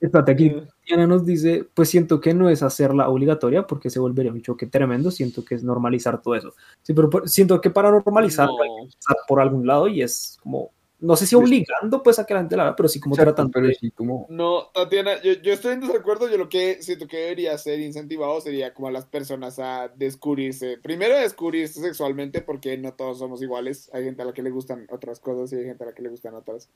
espérate, 0.00 0.32
aquí 0.32 0.56
Diana 0.86 1.06
nos 1.06 1.24
dice, 1.24 1.64
pues 1.74 1.88
siento 1.88 2.20
que 2.20 2.34
no 2.34 2.48
es 2.50 2.62
hacerla 2.62 3.08
obligatoria 3.08 3.66
porque 3.66 3.90
se 3.90 3.98
volvería 4.00 4.32
un 4.32 4.42
choque 4.42 4.66
tremendo, 4.66 5.10
siento 5.10 5.44
que 5.44 5.54
es 5.54 5.62
normalizar 5.64 6.20
todo 6.20 6.34
eso. 6.34 6.52
Sí, 6.82 6.92
pero 6.92 7.10
siento 7.26 7.60
que 7.60 7.70
para 7.70 7.90
normalizar 7.90 8.48
hay 8.48 8.56
que 8.56 8.68
No. 8.68 8.78
empezar 8.84 9.16
por 9.26 9.40
algún 9.40 9.66
lado 9.66 9.88
y 9.88 10.02
es 10.02 10.38
como, 10.42 10.70
no 11.00 11.16
sé 11.16 11.26
si 11.26 11.34
obligando 11.34 12.02
pues 12.02 12.18
a 12.18 12.24
que 12.24 12.32
la 12.34 12.40
gente 12.40 12.56
la 12.56 12.62
haga, 12.64 12.76
pero 12.76 12.88
sí 12.88 12.98
como 13.00 13.14
Exacto, 13.14 13.32
tratando 13.34 13.52
pero 13.52 13.66
de- 13.66 13.74
sí, 13.74 13.90
como, 13.90 14.26
No, 14.30 14.68
Tatiana, 14.72 15.20
yo, 15.22 15.32
yo 15.34 15.52
estoy 15.52 15.72
en 15.74 15.80
desacuerdo. 15.80 16.28
Yo 16.30 16.38
lo 16.38 16.48
que 16.48 16.82
siento 16.82 17.06
que 17.06 17.16
debería 17.18 17.56
ser 17.58 17.80
incentivado 17.80 18.40
sería 18.40 18.72
como 18.72 18.88
a 18.88 18.90
las 18.90 19.04
personas 19.06 19.58
a 19.58 19.88
descubrirse. 19.96 20.78
Primero, 20.82 21.18
descubrirse 21.18 21.80
sexualmente, 21.80 22.40
porque 22.42 22.78
no 22.78 22.92
todos 22.94 23.18
somos 23.18 23.42
iguales. 23.42 23.90
Hay 23.92 24.04
gente 24.04 24.22
a 24.22 24.24
la 24.26 24.32
que 24.32 24.42
le 24.42 24.50
gustan 24.50 24.86
otras 24.90 25.20
cosas 25.20 25.52
y 25.52 25.56
hay 25.56 25.64
gente 25.64 25.82
a 25.84 25.88
la 25.88 25.94
que 25.94 26.02
le 26.02 26.08
gustan 26.10 26.34
otras. 26.34 26.68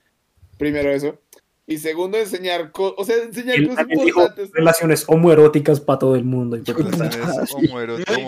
Primero, 0.59 0.91
eso. 0.91 1.17
Y 1.71 1.77
segundo, 1.77 2.17
enseñar, 2.17 2.71
o 2.75 3.05
sea, 3.05 3.17
enseñar 3.23 3.57
cosas 3.69 3.87
importantes. 3.91 4.51
relaciones 4.55 5.05
homoeróticas 5.07 5.81
para 5.81 5.99
todo 5.99 6.17
el 6.17 6.25
mundo. 6.25 6.57
y 6.57 6.61
Literal, 6.61 6.91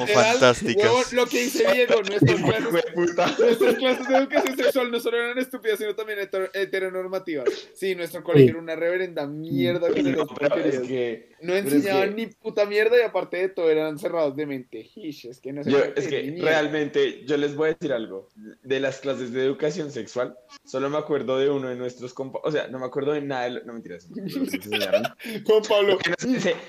fantásticas. 0.09 1.13
lo 1.13 1.27
que 1.27 1.43
dice 1.43 1.65
Diego, 1.73 2.03
nuestras 2.03 2.41
clases, 2.41 2.73
de 2.73 2.83
puta. 2.95 3.37
nuestras 3.39 3.75
clases 3.77 4.09
de 4.09 4.17
educación 4.17 4.57
sexual 4.57 4.91
no 4.91 5.01
solo 5.01 5.17
eran 5.17 5.39
estúpidas, 5.39 5.79
sino 5.79 5.95
también 5.95 6.19
heter- 6.19 6.51
heteronormativas. 6.55 7.49
Sí, 7.75 7.95
nuestro 7.95 8.23
colegio 8.23 8.51
era 8.51 8.59
una 8.59 8.77
reverenda 8.77 9.27
mierda 9.27 9.89
es 9.89 9.95
porquerías. 10.27 10.83
que 10.83 11.30
No 11.43 11.55
pero 11.55 11.69
es 11.69 11.73
enseñaban 11.75 12.09
que- 12.11 12.15
ni 12.15 12.27
puta 12.27 12.67
mierda 12.67 12.99
y 12.99 13.03
aparte 13.03 13.37
de 13.39 13.49
todo 13.49 13.71
eran 13.71 13.99
cerrados 13.99 14.37
de 14.37 14.47
mente. 14.47 14.91
Ish, 14.95 15.27
es 15.27 15.41
que 15.41 15.53
no 15.53 15.65
se 15.65 15.71
Yo, 15.71 15.79
es 15.97 16.07
que 16.07 16.23
mierda. 16.23 16.51
realmente 16.51 17.25
yo 17.27 17.37
les 17.37 17.55
voy 17.57 17.71
a 17.71 17.73
decir 17.75 17.93
algo. 17.93 18.29
De 18.63 18.79
las 18.81 19.01
clases 19.01 19.33
de 19.33 19.45
educación 19.45 19.91
sexual, 19.91 20.37
solo 20.65 20.91
me 20.91 20.99
acuerdo 20.99 21.39
de 21.39 21.49
uno 21.51 21.69
de 21.69 21.77
nuestros 21.77 22.13
compa, 22.15 22.41
o 22.45 22.51
sea, 22.53 22.69
no 22.69 22.79
me 22.79 22.87
acuerdo 22.87 23.13
de 23.13 23.23
nada 23.23 23.45
de 23.45 23.51
lo... 23.51 23.65
No 23.65 23.73
mentiras. 23.73 24.09
no 24.11 24.23
me. 24.23 25.43
Con 25.45 25.63
Pablo. 25.69 25.99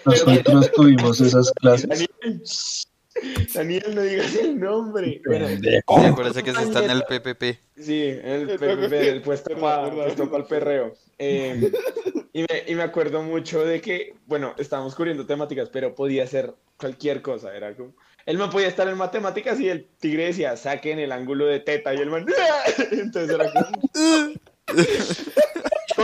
Nosotros 0.05 0.71
tuvimos 0.71 1.19
esas 1.21 1.51
clases. 1.53 2.07
Daniel, 3.53 3.95
no 3.95 4.01
digas 4.01 4.35
el 4.35 4.59
nombre. 4.59 5.21
Bueno, 5.25 5.47
Sí, 5.47 5.75
acuérdense 5.85 6.43
que 6.43 6.53
se 6.53 6.63
está 6.63 6.85
en 6.85 6.91
el 6.91 7.03
PPP. 7.03 7.59
Sí, 7.77 8.03
el 8.03 8.49
El 8.49 8.57
PPP, 8.57 8.93
el 8.93 9.21
puesto 9.21 9.55
para 9.59 9.89
verdad. 9.89 10.35
el 10.35 10.45
perreo. 10.45 10.93
Eh, 11.17 11.71
y, 12.33 12.41
me, 12.41 12.63
y 12.67 12.75
me 12.75 12.83
acuerdo 12.83 13.21
mucho 13.21 13.65
de 13.65 13.81
que, 13.81 14.15
bueno, 14.25 14.55
estábamos 14.57 14.95
cubriendo 14.95 15.25
temáticas, 15.25 15.69
pero 15.69 15.93
podía 15.93 16.25
ser 16.27 16.53
cualquier 16.77 17.21
cosa. 17.21 17.55
Era 17.55 17.75
como. 17.75 17.93
Él 18.25 18.37
no 18.37 18.49
podía 18.49 18.67
estar 18.67 18.87
en 18.87 18.97
matemáticas 18.97 19.59
y 19.59 19.67
el 19.67 19.87
tigre 19.99 20.25
decía, 20.25 20.55
saquen 20.55 20.99
el 20.99 21.11
ángulo 21.11 21.45
de 21.47 21.59
teta. 21.59 21.93
Y 21.93 21.97
el 21.97 22.09
man. 22.09 22.25
Entonces 22.91 23.35
era 23.35 23.51
como. 23.51 23.81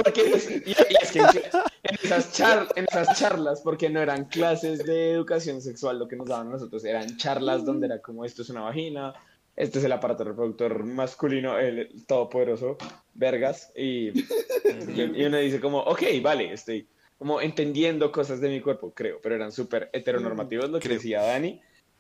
Porque 0.03 0.21
es, 0.33 0.49
y, 0.51 0.71
es 1.01 1.12
que 1.12 1.19
en, 1.19 1.95
esas 2.03 2.31
char- 2.38 2.67
en 2.75 2.86
esas 2.89 3.17
charlas, 3.19 3.62
porque 3.62 3.89
no 3.89 4.01
eran 4.01 4.25
clases 4.25 4.79
de 4.86 5.12
educación 5.12 5.62
sexual 5.62 5.99
lo 5.99 6.07
que 6.07 6.15
nos 6.15 6.27
daban 6.27 6.47
a 6.47 6.51
nosotros, 6.51 6.83
eran 6.86 7.17
charlas 7.17 7.65
donde 7.65 7.88
era 7.88 8.01
como 8.01 8.25
esto 8.25 8.41
es 8.41 8.49
una 8.49 8.62
vagina, 8.62 9.13
este 9.55 9.79
es 9.79 9.86
el 9.86 9.91
aparato 9.91 10.23
reproductor 10.23 10.83
masculino, 10.83 11.57
el, 11.57 11.89
todopoderoso, 12.05 12.77
vergas, 13.13 13.71
y, 13.75 14.10
y, 14.10 15.01
y 15.15 15.23
uno 15.25 15.38
dice 15.38 15.60
como, 15.60 15.79
ok, 15.79 16.03
vale, 16.21 16.53
estoy 16.53 16.88
como 17.17 17.41
entendiendo 17.41 18.12
cosas 18.12 18.39
de 18.41 18.49
mi 18.49 18.62
cuerpo, 18.62 18.93
creo, 18.93 19.19
pero 19.23 19.33
eran 19.36 19.51
súper 19.51 19.89
heteronormativos 19.93 20.69
lo 20.69 20.79
que 20.79 20.88
Creo. 20.88 20.97
decía 20.97 21.23
Dani, 21.23 21.60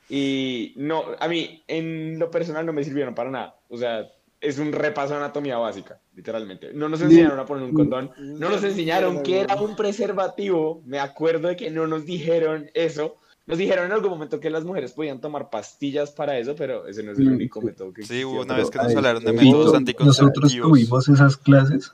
y 0.09 0.73
no, 0.77 1.03
a 1.19 1.27
mí 1.27 1.63
en 1.67 2.19
lo 2.19 2.29
personal 2.29 2.65
no 2.65 2.73
me 2.73 2.83
sirvieron 2.83 3.15
para 3.15 3.31
nada, 3.31 3.59
o 3.69 3.77
sea, 3.77 4.07
es 4.39 4.59
un 4.59 4.71
repaso 4.71 5.13
de 5.13 5.19
anatomía 5.19 5.57
básica, 5.57 5.99
literalmente. 6.15 6.71
No 6.73 6.89
nos 6.89 7.01
enseñaron 7.01 7.39
a 7.39 7.45
poner 7.45 7.63
un 7.63 7.73
condón, 7.73 8.11
no 8.19 8.49
nos 8.49 8.63
enseñaron 8.63 9.23
que 9.23 9.41
era 9.41 9.55
un 9.55 9.75
preservativo, 9.75 10.81
me 10.85 10.99
acuerdo 10.99 11.47
de 11.49 11.55
que 11.55 11.69
no 11.71 11.87
nos 11.87 12.05
dijeron 12.05 12.69
eso. 12.73 13.17
Nos 13.45 13.57
dijeron 13.57 13.85
en 13.85 13.93
algún 13.93 14.09
momento 14.09 14.41
que 14.41 14.49
las 14.49 14.65
mujeres 14.65 14.91
podían 14.91 15.21
tomar 15.21 15.49
pastillas 15.49 16.11
para 16.11 16.37
eso, 16.37 16.53
pero 16.55 16.85
ese 16.85 17.01
no 17.01 17.13
es 17.13 17.19
el 17.19 17.29
Mm, 17.29 17.33
único 17.35 17.61
método 17.61 17.93
que 17.93 18.03
Sí, 18.03 18.25
hubo 18.25 18.41
una 18.41 18.57
vez 18.57 18.69
que 18.69 18.77
nos 18.77 18.93
hablaron 18.93 19.23
de 19.23 19.31
sí, 19.31 19.35
métodos 19.37 19.55
Nosotros 19.55 19.75
anticonceptivos. 19.77 20.69
tuvimos 20.69 21.07
esas 21.09 21.37
clases. 21.37 21.93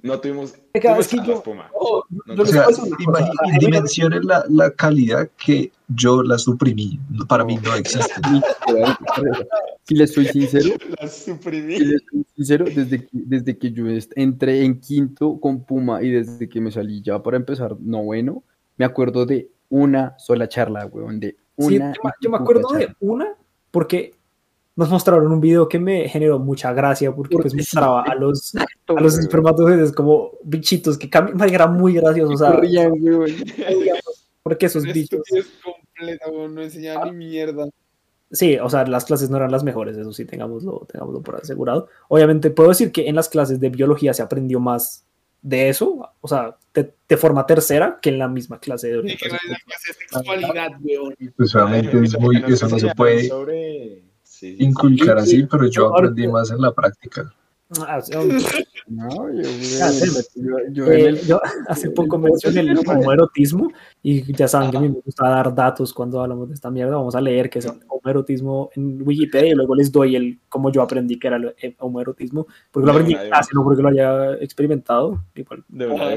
No 0.00 0.20
tuvimos, 0.20 0.54
tuvimos 0.72 1.08
que 1.08 1.16
yo- 1.26 1.42
Puma. 1.42 1.70
Oh, 1.74 2.04
No, 2.26 2.42
O 2.42 2.46
sea, 2.46 2.66
dimensionen 3.58 4.24
la, 4.26 4.44
la 4.48 4.70
calidad 4.70 5.28
que 5.36 5.72
yo 5.88 6.22
la 6.22 6.38
suprimí. 6.38 7.00
Para 7.28 7.44
mí 7.44 7.56
no 7.62 7.74
existe. 7.74 8.14
Si 9.84 9.94
les 9.94 10.12
soy 10.12 10.26
sincero, 10.26 10.76
si 11.08 11.32
suprimí. 11.32 11.78
les 11.78 12.02
soy 12.10 12.24
sincero, 12.36 12.64
desde 12.66 13.00
que, 13.06 13.08
desde 13.12 13.58
que 13.58 13.72
yo 13.72 13.84
entré 14.16 14.64
en 14.64 14.78
quinto 14.80 15.38
con 15.40 15.64
Puma 15.64 16.02
y 16.02 16.10
desde 16.10 16.48
que 16.48 16.60
me 16.60 16.70
salí 16.70 17.02
ya 17.02 17.22
para 17.22 17.36
empezar 17.36 17.76
noveno, 17.80 18.42
me 18.76 18.84
acuerdo 18.84 19.26
de 19.26 19.50
una 19.70 20.18
sola 20.18 20.48
charla, 20.48 20.86
weón, 20.86 21.18
de 21.20 21.36
Sí, 21.58 21.76
una. 21.76 21.92
yo, 21.92 22.00
me- 22.04 22.10
yo 22.20 22.30
me 22.30 22.38
puta 22.38 22.42
acuerdo 22.42 22.68
de 22.78 22.94
una 23.00 23.26
porque 23.70 24.14
nos 24.78 24.88
mostraron 24.90 25.30
un 25.32 25.40
video 25.40 25.68
que 25.68 25.78
me 25.78 26.08
generó 26.08 26.38
mucha 26.38 26.72
gracia 26.72 27.12
porque 27.14 27.34
pues 27.36 27.46
Porque 27.46 27.50
sí, 27.50 27.56
mostraba 27.56 28.02
a 28.04 28.14
los, 28.14 28.54
a 28.56 29.00
los 29.00 29.18
espermatozoides 29.18 29.92
como 29.92 30.32
bichitos 30.44 30.96
que 30.96 31.10
cambian, 31.10 31.52
era 31.52 31.66
muy 31.66 31.94
gracioso, 31.94 32.32
o 32.32 32.36
sea, 32.36 32.52
porque 34.42 34.66
esos 34.66 34.84
bichos, 34.84 35.20
estupidez 35.26 35.46
completa, 35.62 36.26
no 36.30 36.62
enseñaban 36.62 37.10
ni 37.18 37.26
mierda. 37.26 37.68
sí, 38.30 38.56
o 38.58 38.68
sea, 38.70 38.86
las 38.86 39.04
clases 39.04 39.30
no 39.30 39.36
eran 39.36 39.50
las 39.50 39.64
mejores, 39.64 39.96
eso 39.96 40.12
sí, 40.12 40.24
tengámoslo, 40.24 40.86
tengámoslo 40.90 41.22
por 41.22 41.36
asegurado. 41.36 41.88
Obviamente 42.08 42.50
puedo 42.50 42.68
decir 42.70 42.92
que 42.92 43.08
en 43.08 43.14
las 43.16 43.28
clases 43.28 43.60
de 43.60 43.70
biología 43.70 44.14
se 44.14 44.22
aprendió 44.22 44.60
más 44.60 45.04
de 45.42 45.68
eso, 45.68 46.08
o 46.20 46.28
sea, 46.28 46.56
de, 46.74 46.92
de 47.08 47.16
forma 47.16 47.46
tercera 47.46 47.98
que 48.02 48.10
en 48.10 48.18
la 48.18 48.28
misma 48.28 48.58
clase 48.58 48.88
de 48.88 48.98
Y 48.98 49.16
que 49.16 49.28
no 49.28 49.34
orientación. 49.36 49.40
es 49.44 49.50
la 49.50 49.58
clase 49.64 49.92
de 49.92 50.08
sexualidad, 50.08 50.70
weón. 50.82 51.14
Pues 51.36 51.54
obviamente 51.54 51.98
es 52.04 52.18
muy, 52.20 52.40
Nos 52.40 52.50
eso 52.52 52.68
no 52.68 52.78
se 52.78 52.94
puede 52.94 53.28
sobre- 53.28 54.02
sí, 54.38 54.52
sí, 54.52 54.56
sí. 54.58 54.64
inculcar 54.64 55.18
así, 55.18 55.42
pero 55.50 55.66
yo 55.66 55.94
aprendí 55.94 56.26
más 56.28 56.50
en 56.50 56.60
la 56.60 56.72
práctica. 56.72 57.32
Ah, 57.80 58.00
No, 58.86 59.08
yo, 59.10 59.40
Ah, 59.82 59.90
weón, 59.90 59.92
sí. 59.92 60.40
yo, 60.42 60.56
yo 60.72 60.86
en 60.86 60.92
Eh, 60.92 61.06
el- 61.08 61.20
yo 61.26 61.38
hace 61.68 61.90
poco 61.90 62.16
mencioné 62.18 62.60
el 62.60 62.78
homoerotismo 62.78 63.70
y 64.02 64.32
ya 64.32 64.48
saben 64.48 64.70
que 64.70 64.78
a 64.78 64.80
mí 64.80 64.88
me 64.88 65.00
gusta 65.04 65.28
dar 65.28 65.54
datos 65.54 65.92
cuando 65.92 66.22
hablamos 66.22 66.48
de 66.48 66.54
esta 66.54 66.70
mierda. 66.70 66.96
Vamos 66.96 67.14
a 67.14 67.20
leer 67.20 67.50
qué 67.50 67.58
es 67.58 67.66
el 67.66 67.72
homoerotismo 67.86 68.70
en 68.74 69.02
Wikipedia 69.06 69.50
y 69.50 69.54
luego 69.54 69.74
les 69.74 69.92
doy 69.92 70.16
el 70.16 70.38
cómo 70.48 70.72
yo 70.72 70.80
aprendí 70.80 71.18
que 71.18 71.26
era 71.26 71.36
el 71.36 71.54
eh, 71.60 71.76
homoerotismo, 71.80 72.46
porque 72.70 72.86
lo 72.86 72.92
aprendí 72.92 73.14
clase, 73.14 73.50
no 73.52 73.62
porque 73.62 73.82
lo 73.82 73.88
haya 73.88 74.32
experimentado. 74.40 75.22
Igual, 75.34 75.62
De 75.68 75.86
de 75.86 75.92
una. 75.92 76.10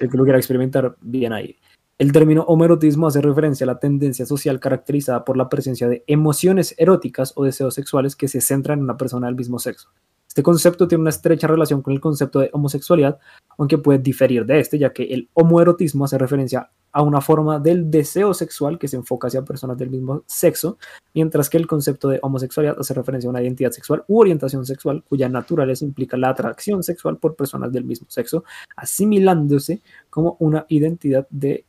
el 0.00 0.10
que 0.10 0.16
lo 0.16 0.24
quiera 0.24 0.38
experimentar, 0.38 0.96
bien 1.00 1.32
ahí. 1.32 1.56
El 1.96 2.10
término 2.10 2.42
homoerotismo 2.42 3.06
hace 3.06 3.20
referencia 3.20 3.64
a 3.64 3.68
la 3.68 3.78
tendencia 3.78 4.26
social 4.26 4.58
caracterizada 4.58 5.24
por 5.24 5.36
la 5.36 5.48
presencia 5.48 5.88
de 5.88 6.02
emociones 6.08 6.74
eróticas 6.76 7.32
o 7.36 7.44
deseos 7.44 7.72
sexuales 7.74 8.16
que 8.16 8.26
se 8.26 8.40
centran 8.40 8.80
en 8.80 8.84
una 8.84 8.96
persona 8.96 9.28
del 9.28 9.36
mismo 9.36 9.60
sexo. 9.60 9.90
Este 10.26 10.42
concepto 10.42 10.88
tiene 10.88 11.02
una 11.02 11.10
estrecha 11.10 11.46
relación 11.46 11.82
con 11.82 11.92
el 11.92 12.00
concepto 12.00 12.40
de 12.40 12.50
homosexualidad, 12.52 13.20
aunque 13.56 13.78
puede 13.78 14.00
diferir 14.00 14.44
de 14.44 14.58
este, 14.58 14.76
ya 14.76 14.92
que 14.92 15.04
el 15.04 15.28
homoerotismo 15.34 16.04
hace 16.04 16.18
referencia 16.18 16.68
a 16.90 17.02
una 17.02 17.20
forma 17.20 17.60
del 17.60 17.88
deseo 17.88 18.34
sexual 18.34 18.76
que 18.76 18.88
se 18.88 18.96
enfoca 18.96 19.28
hacia 19.28 19.44
personas 19.44 19.78
del 19.78 19.90
mismo 19.90 20.24
sexo, 20.26 20.78
mientras 21.14 21.48
que 21.48 21.58
el 21.58 21.68
concepto 21.68 22.08
de 22.08 22.18
homosexualidad 22.22 22.76
hace 22.76 22.94
referencia 22.94 23.28
a 23.28 23.30
una 23.30 23.42
identidad 23.42 23.70
sexual 23.70 24.02
u 24.08 24.18
orientación 24.18 24.66
sexual 24.66 25.04
cuya 25.08 25.28
naturaleza 25.28 25.84
implica 25.84 26.16
la 26.16 26.30
atracción 26.30 26.82
sexual 26.82 27.18
por 27.18 27.36
personas 27.36 27.70
del 27.70 27.84
mismo 27.84 28.08
sexo, 28.10 28.42
asimilándose 28.74 29.80
como 30.10 30.36
una 30.40 30.66
identidad 30.68 31.28
de 31.30 31.64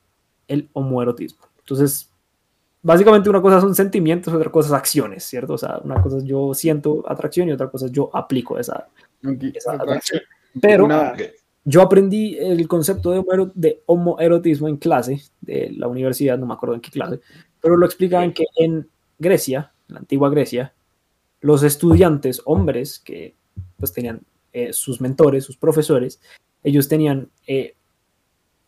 el 0.48 0.70
homoerotismo. 0.74 1.46
Entonces, 1.60 2.12
básicamente 2.82 3.30
una 3.30 3.42
cosa 3.42 3.62
son 3.62 3.74
sentimientos, 3.74 4.34
otra 4.34 4.52
cosa 4.52 4.68
es 4.70 4.74
acciones, 4.74 5.24
¿cierto? 5.24 5.54
O 5.54 5.58
sea, 5.58 5.80
una 5.84 6.02
cosa 6.02 6.18
es 6.18 6.24
yo 6.26 6.54
siento 6.54 7.04
atracción 7.08 7.50
y 7.50 7.52
otra 7.52 7.70
cosa 7.70 7.88
es 7.88 7.92
yo 7.92 8.10
aplico 8.14 8.58
esa, 8.60 8.88
atracción. 9.68 10.22
Pero 10.62 10.86
Ok. 10.86 11.22
yo 11.64 11.82
aprendí 11.82 12.38
el 12.38 12.68
concepto 12.68 13.12
de, 13.12 13.20
homoero- 13.20 13.52
de 13.56 13.82
homoerotismo 13.88 14.68
en 14.68 14.78
clase 14.78 15.22
de 15.42 15.72
la 15.76 15.88
universidad, 15.88 16.38
no 16.38 16.46
me 16.46 16.54
acuerdo 16.54 16.76
en 16.76 16.82
qué 16.82 16.92
clase, 16.92 17.20
pero 17.60 17.76
lo 17.76 17.86
explicaban 17.86 18.34
que 18.34 18.46
en 18.56 18.88
Grecia, 19.18 19.74
en 19.90 19.96
la 19.96 20.00
antigua 20.02 20.30
Grecia, 20.30 20.74
los 21.42 21.64
estudiantes 21.64 22.42
hombres 22.46 23.00
que 23.00 23.36
pues 23.78 23.92
tenían 23.94 24.22
eh, 24.54 24.74
sus 24.74 25.02
mentores, 25.02 25.44
sus 25.44 25.58
profesores, 25.58 26.22
ellos 26.64 26.88
tenían 26.88 27.30
eh, 27.48 27.76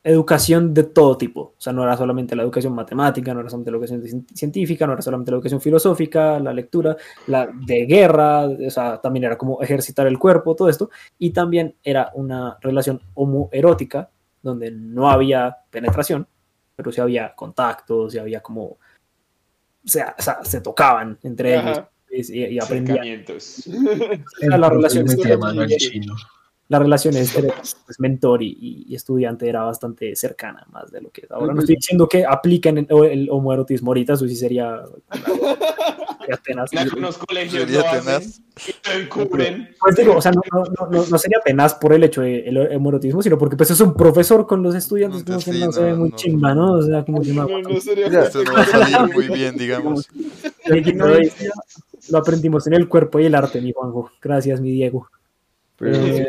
educación 0.10 0.74
de 0.74 0.84
todo 0.84 1.18
tipo. 1.18 1.42
O 1.42 1.62
sea, 1.62 1.74
no 1.74 1.84
era 1.84 1.96
solamente 1.98 2.36
la 2.36 2.44
educación 2.44 2.74
matemática, 2.74 3.34
no 3.34 3.40
era 3.42 3.50
solamente 3.50 3.72
la 3.72 3.78
educación 3.78 4.02
cien- 4.04 4.26
científica, 4.34 4.88
no 4.88 4.94
era 4.94 5.02
solamente 5.02 5.32
la 5.32 5.38
educación 5.38 5.62
filosófica, 5.62 6.40
la 6.40 6.54
lectura, 6.54 6.96
la 7.28 7.48
de 7.48 7.86
guerra, 7.86 8.46
o 8.46 8.70
sea, 8.70 9.00
también 9.02 9.26
era 9.26 9.38
como 9.38 9.62
ejercitar 9.62 10.08
el 10.08 10.18
cuerpo, 10.18 10.56
todo 10.56 10.70
esto. 10.70 10.90
Y 11.20 11.32
también 11.32 11.76
era 11.84 12.12
una 12.16 12.58
relación 12.62 13.02
homoerótica, 13.14 14.10
donde 14.42 14.72
no 14.72 15.10
había 15.10 15.56
penetración, 15.70 16.28
pero 16.76 16.92
sí 16.92 17.02
había 17.02 17.34
contactos, 17.36 18.14
sí 18.14 18.20
había 18.20 18.42
como... 18.42 18.64
O 18.64 18.78
sea, 19.84 20.16
o 20.18 20.22
sea, 20.22 20.44
se 20.44 20.62
tocaban 20.62 21.18
entre 21.24 21.56
Ajá. 21.58 21.90
ellos 22.10 22.30
y, 22.30 22.46
y 22.46 22.60
aprendían. 22.60 23.26
Era 24.42 24.58
la 24.58 24.70
relación 24.70 25.06
la 26.70 26.80
relación 26.80 27.16
entre 27.16 27.44
pues, 27.86 28.00
mentor 28.00 28.44
y, 28.44 28.94
estudiante 28.94 29.48
era 29.48 29.64
bastante 29.64 30.16
cercana, 30.16 30.66
más 30.72 30.92
de 30.92 31.02
lo 31.02 31.10
que 31.12 31.22
es 31.22 31.32
ahora. 31.32 31.54
No 31.54 31.60
estoy 31.62 31.76
diciendo 31.76 32.08
que 32.10 32.26
apliquen 32.26 32.78
el, 32.80 32.88
el 33.06 33.30
homoerotismo 33.30 33.92
ahorita, 33.92 34.14
eso 34.14 34.28
sí 34.28 34.36
sería 34.36 34.82
sería 36.20 36.38
tenaz. 36.44 36.74
En 36.74 36.80
algunos 36.80 37.18
colegios 37.18 37.64
Sería 37.64 37.80
lo 37.82 37.88
hacen 37.88 38.04
tenaz. 38.04 38.42
y 38.68 38.90
lo 38.90 39.00
encubren. 39.04 39.70
Pues 39.80 39.96
digo, 39.96 40.16
o 40.18 40.22
sea, 40.22 40.32
no, 40.32 40.42
no, 40.52 40.64
no- 40.66 40.88
no- 40.92 41.06
no 41.10 41.18
sería 41.18 41.40
tenaz 41.46 41.76
por 41.76 41.94
el 41.94 42.04
hecho 42.04 42.22
del 42.22 42.58
homoerotismo, 42.76 43.22
sino 43.22 43.38
porque 43.38 43.56
pues 43.56 43.72
es 43.72 43.80
un 43.80 43.94
profesor 43.94 44.46
con 44.46 44.62
los 44.62 44.76
estudiantes, 44.76 45.24
como 45.24 45.38
que 45.40 45.54
Sí, 45.54 45.60
no 45.64 45.72
se 45.72 45.84
ve 45.84 45.92
no, 45.92 45.98
muy 45.98 46.10
no. 46.10 46.16
chimba, 46.18 46.54
¿no? 46.54 46.74
O 46.74 46.82
sea, 46.82 47.06
como 47.06 47.22
que 47.22 47.32
no. 47.34 47.48
No, 47.48 47.62
no 47.62 47.80
sería 47.80 48.08
Esto 48.08 48.44
no 48.44 48.54
va 48.54 48.62
a 48.62 48.66
salir 48.66 49.14
muy 49.14 49.28
bien, 49.30 49.56
digamos. 49.56 50.10
Lo 52.10 52.18
aprendimos 52.20 52.68
en 52.68 52.74
el 52.74 52.88
cuerpo 52.88 53.20
y 53.20 53.26
el 53.26 53.36
arte, 53.36 53.62
mi 53.62 53.72
Juanjo. 53.74 54.12
Gracias, 54.22 54.62
mi 54.62 54.72
Diego. 54.72 55.08
Pero 55.78 55.96
eh, 55.96 56.28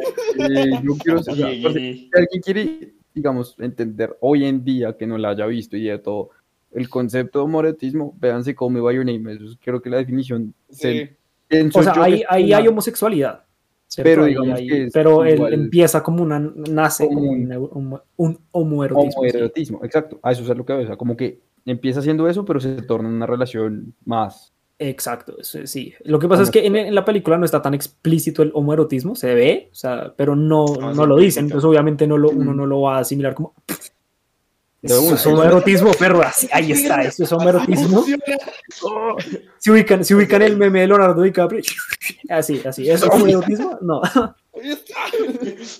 yo 0.83 0.93
quiero 1.03 1.23
saber, 1.23 1.55
si 1.73 2.11
alguien 2.15 2.43
quiere, 2.43 2.95
digamos, 3.15 3.57
entender 3.59 4.17
hoy 4.21 4.45
en 4.45 4.65
día 4.65 4.97
que 4.97 5.07
no 5.07 5.17
la 5.19 5.31
haya 5.31 5.47
visto 5.47 5.77
y 5.77 5.85
de 5.85 5.99
todo, 5.99 6.31
el 6.73 6.89
concepto 6.89 7.39
de 7.39 7.45
homoerotismo, 7.47 8.15
véanse 8.21 8.55
Me 8.71 8.81
By 8.81 8.97
Your 8.97 9.07
Name, 9.07 9.33
eso 9.33 9.45
es- 9.47 9.59
creo 9.63 9.81
que 9.81 9.89
la 9.91 9.97
definición, 9.97 10.53
se- 10.69 11.07
Sí. 11.07 11.11
pienso 11.49 11.79
O 11.79 11.83
sea, 11.83 11.95
ahí, 12.03 12.23
ahí 12.29 12.45
una- 12.49 12.57
hay 12.59 12.69
homosexualidad. 12.69 13.45
¿cierto? 13.91 14.11
Pero 14.11 14.25
Ahí 14.25 14.29
digamos 14.33 14.59
hay- 14.59 14.69
que 14.69 14.85
es 14.85 14.93
pero 14.93 15.25
él 15.25 15.41
empieza 15.55 16.03
como 16.03 16.23
una, 16.23 16.39
nace 16.39 17.07
como 17.07 17.21
Como 17.21 17.31
un, 17.33 17.53
un- 17.53 17.71
un, 17.93 18.01
un 18.19 18.39
homoerotismo. 18.51 19.11
sí. 19.13 19.19
homoerotismo, 19.19 19.81
exacto, 19.83 20.21
a 20.23 20.31
eso 20.33 20.43
es 20.43 20.59
lo 20.59 20.67
que 20.67 20.75
voy, 20.75 20.85
o 20.85 20.87
sea, 20.87 20.97
como 20.99 21.17
que 21.17 21.41
empieza 21.65 22.01
haciendo 22.01 22.29
eso, 22.29 22.45
pero 22.45 22.61
se 22.61 22.83
torna 22.83 23.09
una 23.09 23.25
relación 23.25 23.95
más. 24.05 24.53
Exacto, 24.81 25.35
eso- 25.41 25.67
sí. 25.67 25.93
Lo 26.05 26.19
que 26.21 26.29
pasa 26.29 26.45
es 26.45 26.51
que 26.51 26.65
en, 26.65 26.77
en 26.77 26.95
la 26.95 27.05
película 27.05 27.37
no 27.37 27.45
está 27.45 27.61
tan 27.61 27.75
explícito 27.75 28.43
el 28.43 28.53
homoerotismo, 28.55 29.17
se 29.17 29.35
ve, 29.35 29.69
o 29.73 29.75
sea, 29.75 30.13
pero 30.17 30.37
no, 30.37 30.67
No, 30.67 30.95
no 30.95 31.03
se 31.03 31.09
lo 31.09 31.17
dicen, 31.17 31.47
entonces 31.47 31.65
obviamente 31.69 32.07
no 32.07 32.17
lo, 32.17 32.31
uno 32.31 32.55
no 32.55 32.65
lo 32.67 32.83
va 32.83 32.99
a 32.99 33.01
asimilar 33.01 33.35
como... 33.35 33.55
Eso 34.81 35.15
es 35.15 35.27
homoerotismo, 35.27 35.91
perro, 35.95 36.23
así, 36.23 36.49
ahí 36.53 36.71
está, 36.71 37.03
eso 37.03 37.25
es 37.25 37.33
homoerotismo. 37.33 38.05
Si 39.59 39.71
ubican, 39.73 40.05
si 40.05 40.15
ubican 40.15 40.41
el 40.43 40.57
meme 40.57 40.83
de 40.83 40.87
Leonardo 40.87 41.21
DiCaprio, 41.21 41.63
así, 42.29 42.63
así, 42.65 42.89
¿eso 42.89 43.07
es 43.07 43.13
homoerotismo? 43.15 43.79
No. 43.83 44.01
Ahí 44.63 44.71
está. 44.71 44.95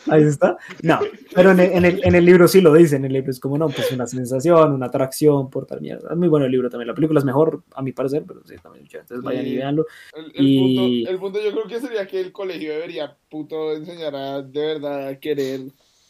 Ahí 0.15 0.23
está. 0.23 0.57
No, 0.83 1.01
pero 1.35 1.51
en 1.53 1.61
el, 1.61 1.73
en, 1.73 1.85
el, 1.85 2.01
en 2.05 2.15
el 2.15 2.25
libro 2.25 2.49
sí 2.49 2.61
lo 2.61 2.73
dicen. 2.75 2.99
En 3.05 3.07
el 3.07 3.13
libro 3.15 3.31
es 3.31 3.41
como, 3.41 3.59
no, 3.59 3.69
pues 3.69 3.91
una 3.93 4.07
sensación, 4.07 4.73
una 4.73 4.87
atracción 4.87 5.51
por 5.51 5.67
tal 5.67 5.81
mierda. 5.81 6.11
Es 6.11 6.17
muy 6.17 6.29
bueno 6.29 6.47
el 6.47 6.53
libro 6.53 6.71
también. 6.71 6.89
La 6.89 6.95
película 6.95 7.19
es 7.21 7.25
mejor, 7.25 7.63
a 7.75 7.83
mi 7.83 7.93
parecer, 7.93 8.25
pero 8.27 8.41
sí, 8.47 8.55
también. 8.63 8.85
Entonces 8.91 9.23
vayan 9.23 9.47
y 9.47 9.57
veanlo. 9.57 9.87
El, 10.17 10.25
el 10.35 10.47
Y- 10.47 10.59
punto, 10.77 11.11
el 11.11 11.19
punto 11.19 11.43
yo 11.45 11.51
creo 11.53 11.67
que 11.67 11.81
sería 11.81 12.07
que 12.07 12.21
el 12.21 12.33
colegio 12.33 12.73
debería 12.73 13.17
puto 13.29 13.73
enseñar 13.75 14.15
a 14.17 14.43
de 14.43 14.61
verdad 14.61 15.09
a 15.09 15.19
querer 15.21 15.61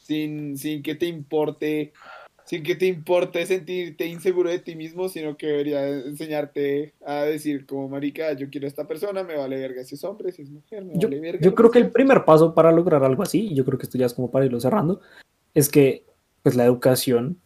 sin, 0.02 0.56
sin 0.56 0.82
que 0.82 0.94
te 0.94 1.06
importe 1.06 1.92
sin 2.48 2.62
que 2.62 2.74
te 2.74 2.86
importe 2.86 3.44
sentirte 3.44 4.06
inseguro 4.06 4.48
de 4.48 4.58
ti 4.58 4.74
mismo, 4.74 5.10
sino 5.10 5.36
que 5.36 5.48
debería 5.48 5.86
enseñarte 5.86 6.94
a 7.04 7.22
decir 7.22 7.66
como 7.66 7.88
marica, 7.90 8.32
yo 8.32 8.48
quiero 8.48 8.66
a 8.66 8.68
esta 8.68 8.86
persona, 8.86 9.22
me 9.22 9.36
vale 9.36 9.58
verga 9.58 9.84
si 9.84 9.96
es 9.96 10.04
hombre, 10.04 10.32
si 10.32 10.42
es 10.42 10.50
mujer, 10.50 10.82
me 10.84 10.94
Yo, 10.94 11.08
vale 11.08 11.20
verga. 11.20 11.40
yo 11.42 11.54
creo 11.54 11.70
que 11.70 11.78
el 11.78 11.90
primer 11.90 12.24
paso 12.24 12.54
para 12.54 12.72
lograr 12.72 13.04
algo 13.04 13.22
así, 13.22 13.48
y 13.50 13.54
yo 13.54 13.66
creo 13.66 13.78
que 13.78 13.84
esto 13.84 13.98
ya 13.98 14.06
es 14.06 14.14
como 14.14 14.30
para 14.30 14.46
irlo 14.46 14.60
cerrando, 14.60 15.00
es 15.52 15.68
que 15.68 16.04
pues 16.42 16.56
la 16.56 16.64
educación 16.64 17.38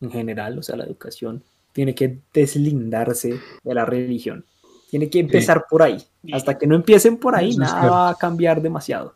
en 0.00 0.10
general, 0.10 0.58
o 0.58 0.62
sea, 0.62 0.74
la 0.74 0.84
educación 0.84 1.44
tiene 1.72 1.94
que 1.94 2.18
deslindarse 2.34 3.38
de 3.62 3.74
la 3.74 3.84
religión. 3.84 4.44
Tiene 4.90 5.10
que 5.10 5.20
empezar 5.20 5.66
por 5.68 5.82
ahí. 5.82 5.98
Hasta 6.32 6.56
que 6.56 6.66
no 6.66 6.74
empiecen 6.74 7.18
por 7.18 7.36
ahí, 7.36 7.56
nada 7.56 7.90
va 7.90 8.10
a 8.10 8.14
cambiar 8.14 8.62
demasiado. 8.62 9.14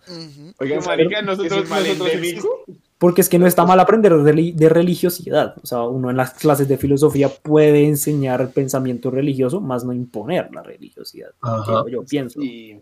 Pero, 0.58 0.80
marica, 0.82 1.18
¿es 1.20 1.24
nosotros, 1.24 1.68
nosotros? 1.68 2.46
Porque 3.02 3.20
es 3.20 3.28
que 3.28 3.40
no 3.40 3.48
está 3.48 3.64
mal 3.66 3.80
aprender 3.80 4.12
de, 4.12 4.32
reli- 4.32 4.54
de 4.54 4.68
religiosidad. 4.68 5.56
O 5.60 5.66
sea, 5.66 5.82
uno 5.82 6.08
en 6.08 6.16
las 6.16 6.34
clases 6.34 6.68
de 6.68 6.78
filosofía 6.78 7.28
puede 7.28 7.84
enseñar 7.84 8.52
pensamiento 8.52 9.10
religioso, 9.10 9.60
más 9.60 9.84
no 9.84 9.92
imponer 9.92 10.48
la 10.54 10.62
religiosidad. 10.62 11.30
Ajá. 11.40 11.82
Yo 11.90 12.04
pienso 12.04 12.40
Y- 12.40 12.80